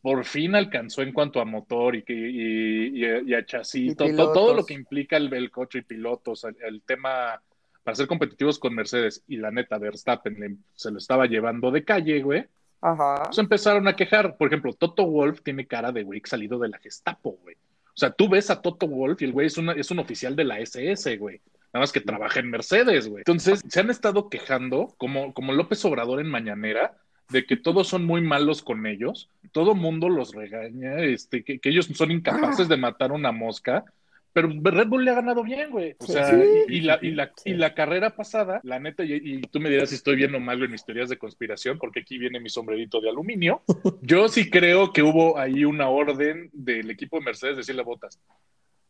[0.00, 3.94] por fin alcanzó en cuanto a motor y, que, y, y- y a chasis, Y
[3.94, 4.34] to- to- pilotos.
[4.34, 7.40] todo lo que implica el, el coche y pilotos, el, el tema
[7.82, 11.84] para ser competitivos con Mercedes y la neta Verstappen le- se lo estaba llevando de
[11.84, 12.44] calle, güey.
[12.80, 13.32] Ajá.
[13.32, 14.36] Se empezaron a quejar.
[14.36, 17.56] Por ejemplo, Toto Wolf tiene cara de güey salido de la Gestapo, güey.
[17.56, 20.36] O sea, tú ves a Toto Wolf y el güey es, una- es un oficial
[20.36, 21.40] de la SS, güey.
[21.72, 23.22] Nada más que trabaja en Mercedes, güey.
[23.22, 26.96] Entonces, se han estado quejando, como, como López Obrador en Mañanera,
[27.30, 29.28] de que todos son muy malos con ellos.
[29.52, 33.84] Todo mundo los regaña, este, que, que ellos son incapaces de matar una mosca.
[34.32, 35.96] Pero Red Bull le ha ganado bien, güey.
[35.98, 36.36] O sea, Sí.
[36.68, 39.88] y, la, y, la, y la carrera pasada, la neta, y, y tú me dirás
[39.88, 43.00] si estoy bien o mal en mis teorías de conspiración, porque aquí viene mi sombrerito
[43.00, 43.62] de aluminio.
[44.02, 47.84] Yo sí creo que hubo ahí una orden del equipo de Mercedes de decirle a
[47.84, 48.20] Botas,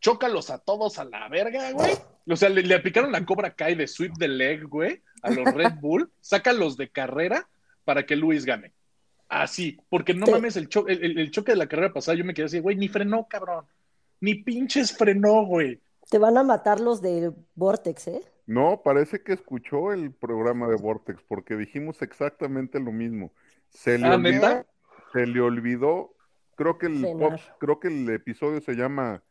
[0.01, 1.93] chócalos a todos a la verga, güey.
[2.29, 5.53] O sea, le, le aplicaron la Cobra Kai de sweep the leg, güey, a los
[5.55, 7.49] Red Bull, sácalos de carrera
[7.89, 8.75] para que Luis gane.
[9.31, 10.33] Así, porque no Sí.
[10.33, 12.87] mames, el, cho- el, choque de la carrera pasada, yo me quedé así, güey, ni
[12.89, 13.65] frenó, cabrón.
[14.21, 15.81] Ni pinches frenó, güey.
[16.11, 18.21] Te van a matar los de Vortex, ¿eh?
[18.45, 23.33] No, parece que escuchó el programa de Vortex porque dijimos exactamente lo mismo.
[23.71, 24.67] Se le Ah, olvidó,
[25.15, 26.15] se le olvidó,
[26.57, 27.17] creo que el
[27.59, 29.23] creo que el episodio se llama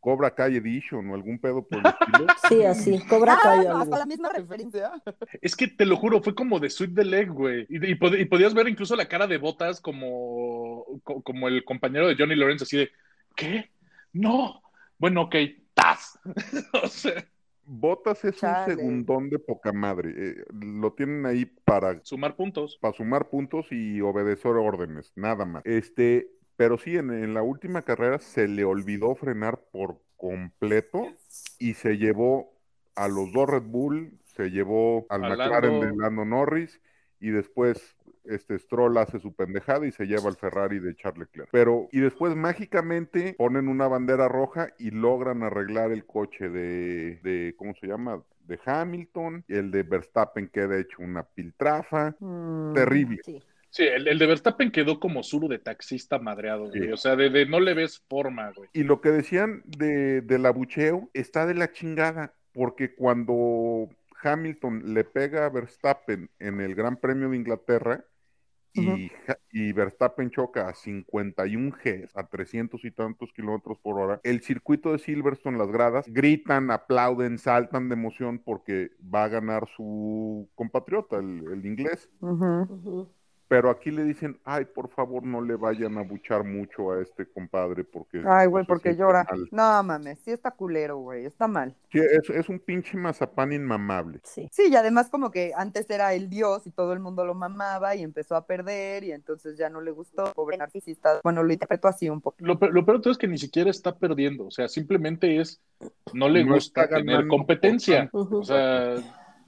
[0.00, 2.26] Cobra Kai Edition o algún pedo por el estilo.
[2.48, 2.98] Sí, así.
[3.08, 4.92] Cobra Ah, Kai, no, hasta la misma referencia.
[5.42, 7.66] Es que te lo juro, fue como de sweep the leg, güey.
[7.68, 11.64] Y, y pod- y podías ver incluso la cara de Botas como, co- como el
[11.64, 12.90] compañero de Johnny Lawrence, así de,
[13.36, 13.70] ¿qué?
[14.12, 14.62] No.
[14.98, 15.34] Bueno, ok,
[15.74, 16.18] ¡tas!
[16.82, 17.24] o sea,
[17.64, 18.72] Botas es Chale.
[18.74, 20.14] un segundón de poca madre.
[20.16, 22.78] eh, lo tienen ahí para sumar puntos.
[22.80, 25.62] para sumar puntos y obedecer órdenes, nada más.
[25.66, 31.16] Este, pero sí, en, en la última carrera se le olvidó frenar por completo
[31.58, 32.52] y se llevó
[32.96, 35.86] a los dos Red Bull, se llevó al A McLaren Lando.
[35.86, 36.82] de Lando Norris
[37.20, 41.48] y después este Stroll hace su pendejada y se lleva al Ferrari de Charles Leclerc.
[41.50, 47.54] Pero, y después mágicamente ponen una bandera roja y logran arreglar el coche de, de
[47.56, 48.22] ¿cómo se llama?
[48.46, 52.72] De Hamilton, el de Verstappen queda hecho una piltrafa, Mm.
[52.74, 53.20] terrible.
[53.24, 53.42] Sí.
[53.70, 56.86] Sí, el, el de Verstappen quedó como Zuru de taxista madreado, güey.
[56.86, 56.92] Sí.
[56.92, 58.68] O sea, de, de no le ves forma, güey.
[58.72, 63.88] Y lo que decían de, del abucheo está de la chingada, porque cuando
[64.22, 68.04] Hamilton le pega a Verstappen en el Gran Premio de Inglaterra
[68.74, 69.10] y,
[69.50, 74.92] y Verstappen choca a 51 G, a 300 y tantos kilómetros por hora, el circuito
[74.92, 81.16] de Silverstone, las gradas, gritan, aplauden, saltan de emoción porque va a ganar su compatriota,
[81.16, 82.08] el, el inglés.
[83.48, 87.24] Pero aquí le dicen, ay, por favor, no le vayan a buchar mucho a este
[87.24, 88.22] compadre porque...
[88.26, 89.24] Ay, güey, porque llora.
[89.24, 89.48] mal".
[89.50, 91.74] No mames, sí está culero, güey, está mal.
[91.90, 94.20] Sí, es, es un pinche mazapán inmamable.
[94.24, 94.50] Sí.
[94.52, 97.96] Sí, y además como que antes era el dios y todo el mundo lo mamaba
[97.96, 100.30] y empezó a perder y entonces ya no le gustó.
[100.34, 101.20] Pobre narcisista.
[101.24, 102.36] Bueno, lo interpretó así un poco.
[102.40, 105.58] Lo, lo peor de todo es que ni siquiera está perdiendo, o sea, simplemente es,
[106.12, 108.10] no le No gusta tener competencia.
[108.12, 108.96] O sea,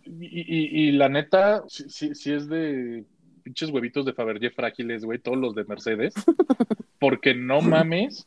[0.04, 3.04] y, y- y la neta, si, si- si es de
[3.40, 6.14] pinches huevitos de Fabergé frágiles, güey, todos los de Mercedes,
[6.98, 8.26] porque no mames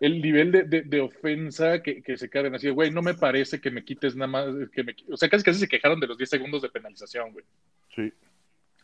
[0.00, 3.14] el nivel de, de- de ofensa que, que se caen así, de, güey, no me
[3.14, 5.04] parece que me quites nada más, que me, qui-".
[5.12, 7.44] o sea, casi casi se quejaron de los 10 segundos de penalización, güey.
[7.94, 8.12] Sí.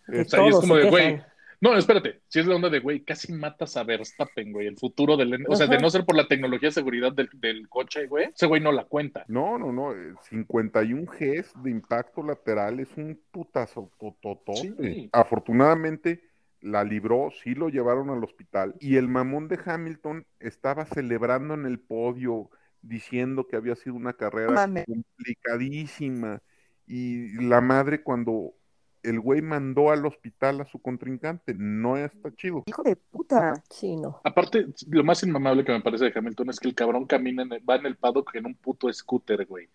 [0.09, 1.21] O sea, y es como se de, güey.
[1.61, 5.17] No, espérate, si es la onda de, güey, casi matas a Verstappen, güey, el futuro
[5.17, 5.45] del...
[5.49, 8.47] O sea, de no ser por la tecnología de seguridad del, del coche, güey, ese
[8.47, 9.25] güey no la cuenta.
[9.29, 9.93] No, no, no.
[9.93, 14.75] eh, 51 Gs de impacto lateral es un putazo tototote.
[14.81, 15.11] Sí.
[15.13, 16.23] Afortunadamente
[16.63, 21.67] la libró, sí lo llevaron al hospital y el mamón de Hamilton estaba celebrando en
[21.67, 22.51] el podio
[22.83, 26.43] diciendo que había sido una carrera complicadísima
[26.87, 28.55] y la madre cuando
[29.03, 32.63] el güey mandó al hospital a su contrincante, no está chido.
[32.67, 33.63] Hijo de puta.
[33.71, 34.21] Sí, no.
[34.25, 37.53] Aparte, lo más inmamable que me parece de Hamilton es que el cabrón camina, en
[37.53, 39.69] el- va en el paddock en un puto scooter, güey.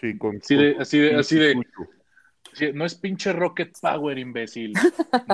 [0.00, 1.54] Sí, con, Así de- así de- así de-.
[2.52, 4.72] Sí, no es pinche Rocket Power, imbécil.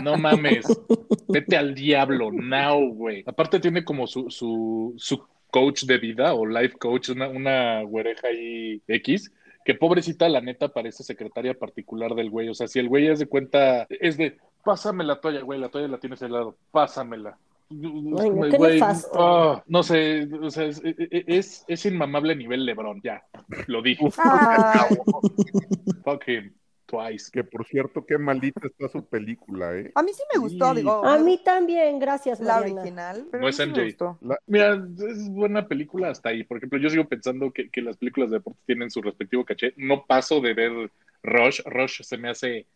[0.02, 0.66] No mames.
[1.28, 3.22] Vete al diablo, now, güey.
[3.26, 8.26] Aparte tiene como su, su, su coach de vida o life coach, una, una güereja
[8.28, 9.32] ahí X,
[9.66, 12.48] que pobrecita, la neta, parece secretaria particular del güey.
[12.48, 15.68] O sea, si el güey es de cuenta, es de, pásame la toalla, güey, la
[15.68, 17.36] toalla la tienes al lado, pásamela.
[17.68, 18.80] Ay, no, güey,
[19.14, 23.24] ah, no sé, o sea, es, es, es inmamable a nivel Lebron, ya,
[23.66, 24.08] lo dije.
[24.18, 24.96] Ay,
[26.04, 26.52] Fuck him,
[26.86, 27.30] twice.
[27.30, 29.90] Que por cierto, qué malita está su película, ¿eh?
[29.94, 30.76] a mí sí me gustó, Sí.
[30.78, 31.04] digo.
[31.04, 32.80] A mí también, gracias, la Mariana.
[32.80, 33.26] original.
[33.30, 33.84] Pero No es MJ.
[33.84, 34.18] gustó.
[34.46, 34.74] Mira,
[35.10, 36.44] es buena película hasta ahí.
[36.44, 39.74] Por ejemplo, yo sigo pensando que, que las películas de deporte tienen su respectivo caché.
[39.76, 40.90] No paso de ver
[41.22, 41.60] Rush.
[41.66, 42.66] Rush se me hace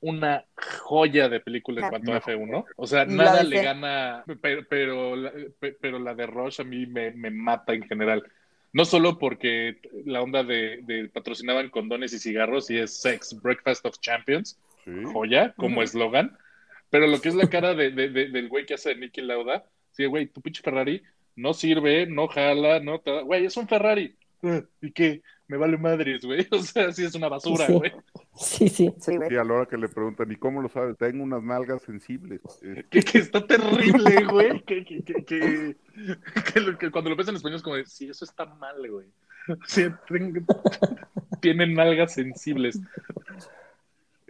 [0.00, 0.44] una
[0.82, 2.64] joya de película en cuanto a F1.
[2.76, 6.64] O sea, la nada le gana, pero, pero, la, pe- pero la de Rush a
[6.64, 8.22] mí me, me mata en general.
[8.72, 13.84] No solo porque la onda de, de patrocinaban condones y cigarros y es Sex Breakfast
[13.86, 14.92] of Champions, Sí.
[15.12, 16.36] joya como eslogan,
[16.90, 19.20] pero lo que es la cara de, de- de- del güey que hace de Nicky
[19.20, 21.02] Lauda, sí, güey, tu pinche Ferrari
[21.36, 23.22] no sirve, no jala, no te...
[23.22, 24.16] Güey, es un Ferrari.
[24.82, 25.22] ¿Y qué?
[25.46, 26.46] Me vale madres, güey.
[26.52, 27.72] O sea, sí es una basura, Sí.
[27.72, 27.92] güey.
[28.34, 28.92] Sí, sí.
[28.98, 29.28] Sí, güey.
[29.28, 30.96] Sí, a la hora que le preguntan, ¿y cómo lo sabes?
[30.96, 32.40] Tengo unas nalgas sensibles.
[32.90, 34.60] Que, que está terrible, güey.
[34.62, 37.86] Que, que, que, que, que lo- que cuando lo ves en español es como de,
[37.86, 39.08] sí, eso está mal, güey.
[39.66, 40.44] Sí, ten-
[41.40, 42.78] tienen nalgas sensibles.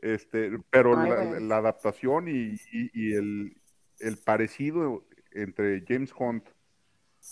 [0.00, 3.56] Este, pero Ay, la, adaptación y, y- y el,
[3.98, 6.44] el parecido entre James Hunt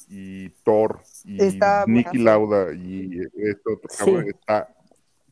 [0.09, 2.19] y Thor y Está Nicky.
[2.19, 3.99] Lauda y este otro Sí.
[4.05, 4.69] cabrón está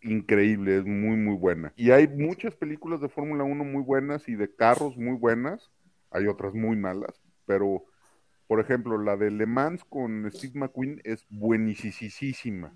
[0.03, 1.73] increíble, es muy muy buena.
[1.77, 5.73] Y hay muchas películas de Fórmula 1 muy buenas y de carros muy buenas,
[6.13, 7.85] hay otras muy malas, pero
[8.47, 12.73] por ejemplo, la de Le Mans con Steve McQueen es buenísima.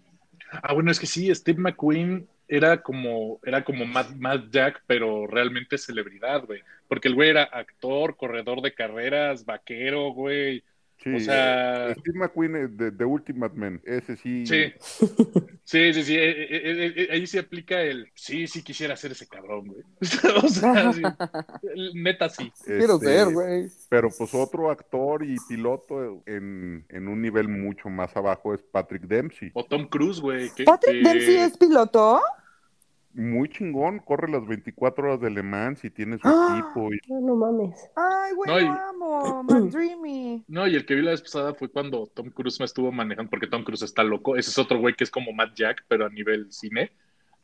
[0.51, 5.27] Ah, bueno, es que sí, Steve McQueen era como, era como Matt, Matt Jack, pero
[5.27, 6.63] realmente celebridad, güey.
[6.89, 10.65] Porque el güey era actor, corredor de carreras, vaquero, güey.
[11.03, 14.45] Sí, O sea- Steve McQueen de, de Ultimate Man, ese sí.
[14.47, 14.73] Sí.
[15.65, 16.17] Sí, sí, sí.
[16.17, 19.83] eh, eh, eh, ahí se aplica el sí, sí quisiera ser ese cabrón, güey.
[20.45, 21.03] o sea, sí.
[21.95, 22.51] Neta sí.
[22.65, 23.69] Quiero Este, ser, güey.
[23.89, 29.03] Pero pues otro actor y piloto en, en un nivel mucho más abajo es Patrick
[29.03, 29.51] Dempsey.
[29.55, 30.51] O Tom Cruise, güey.
[30.57, 32.21] que- ¿Patrick que- Dempsey es piloto?
[33.19, 36.55] Muy chingón, corre las 24 horas de Le Mans y tiene su ¡Ah!
[36.63, 36.93] equipo.
[36.95, 37.91] Y, No, no mames.
[37.97, 39.43] Ay, güey, No, y- amo.
[39.43, 40.45] McDreamy.
[40.47, 43.29] No, y el que vi la vez pasada fue cuando Tom Cruise me estuvo manejando,
[43.29, 44.37] porque Tom Cruise está loco.
[44.37, 46.93] Ese es otro güey que es como Matt Jack, pero a nivel cine,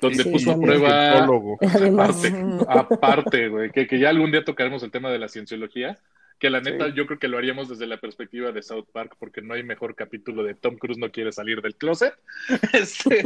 [0.00, 2.32] donde Sí, puso a prueba Aparte,
[2.68, 5.98] aparte, güey, que, que ya algún día tocaremos el tema de la cienciología,
[6.38, 6.92] que la neta Sí.
[6.94, 9.96] yo creo que lo haríamos desde la perspectiva de South Park, porque no hay mejor
[9.96, 12.14] capítulo de Tom Cruise no quiere salir del closet.
[12.72, 13.22] Este...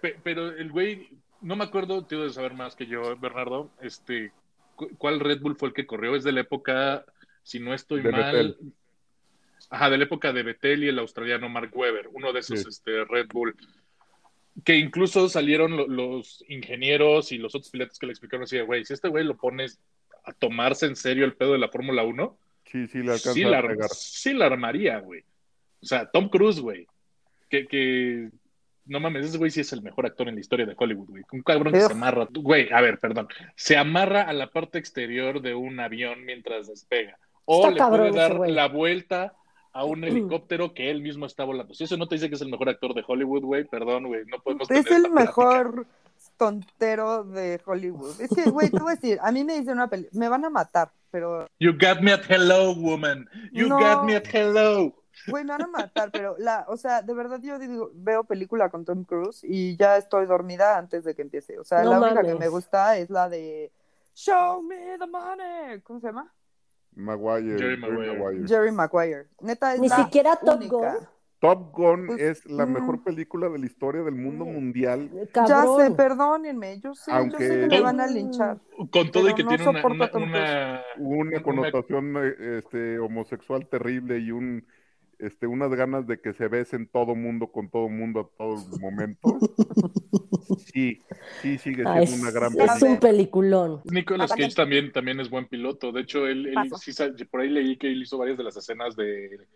[0.00, 1.08] Pe- Pero el güey,
[1.40, 4.32] no me acuerdo, tú debes saber más que yo, Bernardo, este,
[4.76, 6.14] cu- ¿cuál Red Bull fue el que corrió?
[6.14, 7.04] Es de la época,
[7.42, 8.56] si no estoy De mal,
[9.70, 12.66] ajá, de la época de Vettel y el australiano Mark Webber, uno de esos Sí.
[12.68, 13.56] este, Red Bull,
[14.64, 18.84] que incluso salieron lo- los ingenieros y los otros pilotos que le explicaron así, güey,
[18.84, 19.80] si este güey lo pones
[20.24, 23.16] a tomarse en serio el pedo de la Fórmula 1, Sí, la,
[23.88, 25.22] sí la armaría, güey.
[25.80, 26.86] O sea, Tom Cruise, güey.
[27.48, 28.30] Que, que
[28.86, 31.22] no mames, ese güey sí es el mejor actor en la historia de Hollywood, güey.
[31.32, 35.40] Un cabrón que se amarra, güey, a ver, perdón, se amarra a la parte exterior
[35.42, 37.18] de un avión mientras despega.
[37.44, 39.34] O Está le cabrón puede dar la vuelta
[39.72, 41.74] a un helicóptero que él mismo está volando.
[41.74, 44.24] Si eso no te dice que es el mejor actor de Hollywood, güey, perdón, güey,
[44.26, 45.20] no podemos Es tener el plática.
[45.20, 45.86] mejor
[46.36, 48.20] tontero de Hollywood.
[48.20, 50.44] Es que, güey, te voy a decir, a mí me dicen una película, me van
[50.44, 53.28] a matar, pero, You got me at hello, woman.
[53.52, 53.78] You No.
[53.78, 54.94] got me at hello.
[55.26, 58.68] Güey, me van a matar, pero la, o sea, de verdad yo digo, veo película
[58.70, 61.58] con Tom Cruise y ya estoy dormida antes de que empiece.
[61.58, 63.72] O sea, No la única que me gusta es la de
[64.14, 65.80] Show me the money.
[65.82, 66.32] ¿Cómo se llama?
[66.94, 68.48] Maguire, Jerry Jerry Maguire.
[68.48, 69.26] Jerry Maguire.
[69.40, 70.76] Neta es Ni la siquiera Top única.
[70.76, 71.08] Gun.
[71.40, 72.72] Top Gun Pues, es la mm.
[72.72, 75.08] mejor película de la historia del mundo mundial.
[75.32, 78.58] Ya sé, perdónenme, yo sé, yo Aunque- sé que me van a linchar.
[78.90, 84.32] Con todo y que no tiene una- Una una- connotación eh, este, homosexual terrible y
[84.32, 84.66] un
[85.18, 89.38] este, unas ganas de que se besen todo mundo con todo mundo a todo momento.
[90.72, 90.98] Sí,
[91.42, 92.90] sí sigue Ah, siendo es, una gran es película.
[92.90, 93.80] un peliculón.
[93.84, 95.92] Nicolas Cage también, también es buen piloto.
[95.92, 96.92] De hecho, él, él sí
[97.30, 99.46] por ahí leí que él hizo varias de las escenas de,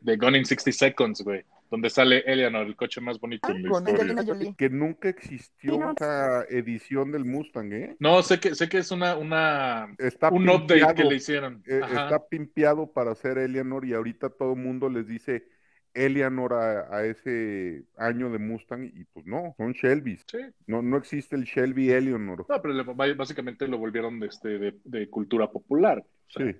[0.00, 3.68] de Gone in 60 Seconds, güey, donde sale Eleanor, el coche más bonito de la
[3.70, 4.02] Con historia.
[4.02, 4.54] Angelina Jolie.
[4.56, 5.92] Que nunca existió Sí, no.
[5.92, 7.96] esa edición del Mustang, ¿eh?
[7.98, 11.62] No, sé que, sé que es una, una Está un update pimpeado, que le hicieron.
[11.66, 12.04] eh, Ajá.
[12.04, 15.46] está pimpeado para ser Eleanor y ahorita todo el mundo les dice
[15.94, 20.24] Eleanor a, a ese año de Mustang y pues no, son Shelby's.
[20.30, 20.38] Sí.
[20.66, 22.44] No, no existe el Shelby Eleanor.
[22.48, 25.98] No, pero le- básicamente lo volvieron de, este, de, de cultura popular.
[25.98, 26.56] O sea, Sí.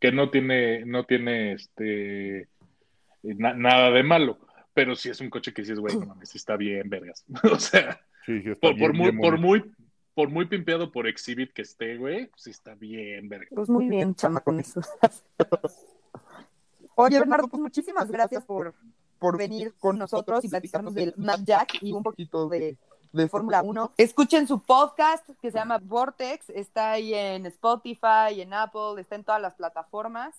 [0.00, 2.48] Que no tiene, no tiene este
[3.24, 4.38] na- nada de malo.
[4.72, 7.24] Pero sí es un coche que dices, güey, no mames, sí está bien, vergas.
[7.52, 9.72] o sea, Sí, sí, está por, muy, bien por muy,
[10.14, 13.50] por muy pimpeado por Exhibit que esté, güey, sí está bien, vergas.
[13.54, 14.80] Pues muy bien, chama, con eso.
[16.96, 18.74] Oye, Bernardo, pues muchísimas gracias por,
[19.18, 22.78] por venir con nosotros y platicarnos del Map Jack y un poquito de,
[23.12, 23.92] de Fórmula 1.
[23.96, 29.24] Escuchen su podcast que se llama Vortex, está ahí en Spotify, en Apple, está en
[29.24, 30.34] todas las plataformas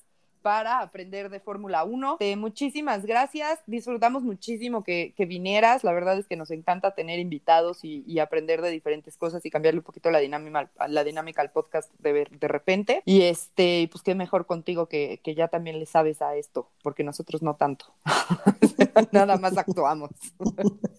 [0.46, 2.18] para aprender de Fórmula 1.
[2.20, 7.18] Eh, muchísimas gracias, disfrutamos muchísimo que, que vinieras, la verdad es que nos encanta tener
[7.18, 11.04] invitados y, y aprender de diferentes cosas y cambiarle un poquito la dinámica, al- la
[11.04, 13.02] dinámica al podcast de, de repente.
[13.06, 17.04] Y este, pues qué mejor contigo que, que ya también le sabes a esto, porque
[17.04, 17.88] nosotros no tanto.
[19.12, 20.12] Nada más actuamos.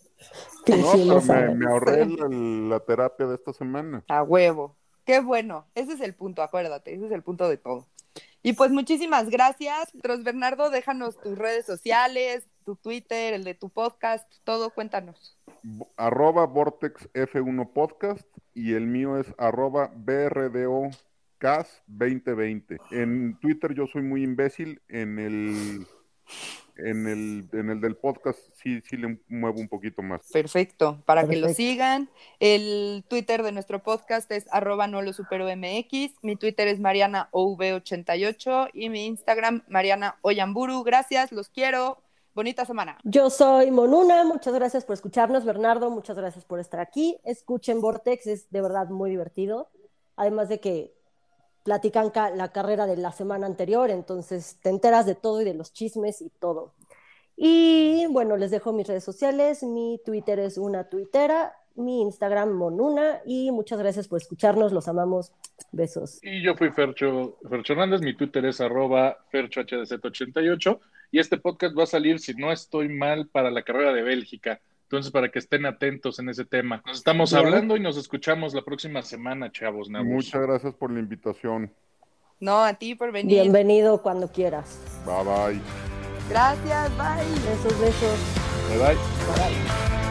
[0.66, 4.02] No, pero me, me ahorré la, la terapia de esta semana.
[4.08, 4.74] A huevo.
[5.04, 5.66] Qué bueno.
[5.76, 6.92] Ese es el punto, acuérdate.
[6.94, 7.86] Ese es el punto de todo.
[8.46, 9.90] Y pues muchísimas gracias.
[10.02, 15.36] Tros Bernardo, déjanos tus redes sociales, tu Twitter, el de tu podcast, todo, cuéntanos.
[15.96, 18.24] Arroba Vortex F1 Podcast
[18.54, 20.90] y el mío es arroba BRDO
[21.38, 22.76] CAS 2020.
[22.92, 25.88] En Twitter yo soy muy imbécil, en el
[26.78, 30.30] en el, en el del podcast sí, sí le muevo un poquito más.
[30.32, 32.08] Perfecto, para que lo sigan.
[32.40, 36.22] El Twitter de nuestro podcast es arroba no lo supero MX.
[36.22, 40.82] Mi Twitter es Mariana OV88 y mi Instagram Mariana Oyamburu.
[40.82, 42.02] Gracias, los quiero.
[42.34, 42.98] Bonita semana.
[43.02, 47.16] Yo soy Monuna, muchas gracias por escucharnos, Bernardo, muchas gracias por estar aquí.
[47.24, 49.70] Escuchen Vortex, es de verdad muy divertido.
[50.16, 50.95] Además de que
[51.66, 55.52] platican ca- la carrera de la semana anterior, entonces te enteras de todo y de
[55.52, 56.72] los chismes y todo.
[57.36, 63.20] Y bueno, les dejo mis redes sociales, mi Twitter es una tuitera, mi Instagram Monuna
[63.26, 65.32] y muchas gracias por escucharnos, los amamos.
[65.72, 66.18] Besos.
[66.22, 70.78] Y yo fui Fercho, Fercho Hernández, mi Twitter es arroba FerchoHDZ88
[71.10, 74.60] y este podcast va a salir, si no estoy mal, para la carrera de Bélgica.
[74.86, 76.80] Entonces, para que estén atentos en ese tema.
[76.86, 79.90] Nos estamos hablando y nos escuchamos la próxima semana, chavos.
[79.90, 80.06] nabos.
[80.06, 81.72] Muchas gracias por la invitación.
[82.38, 83.42] No, a ti por venir.
[83.42, 84.78] Bienvenido cuando quieras.
[85.04, 85.60] Bye bye.
[86.28, 87.50] Gracias, bye.
[87.50, 88.18] Besos, besos.
[88.68, 88.94] Bye, bye.
[88.94, 90.05] Bye.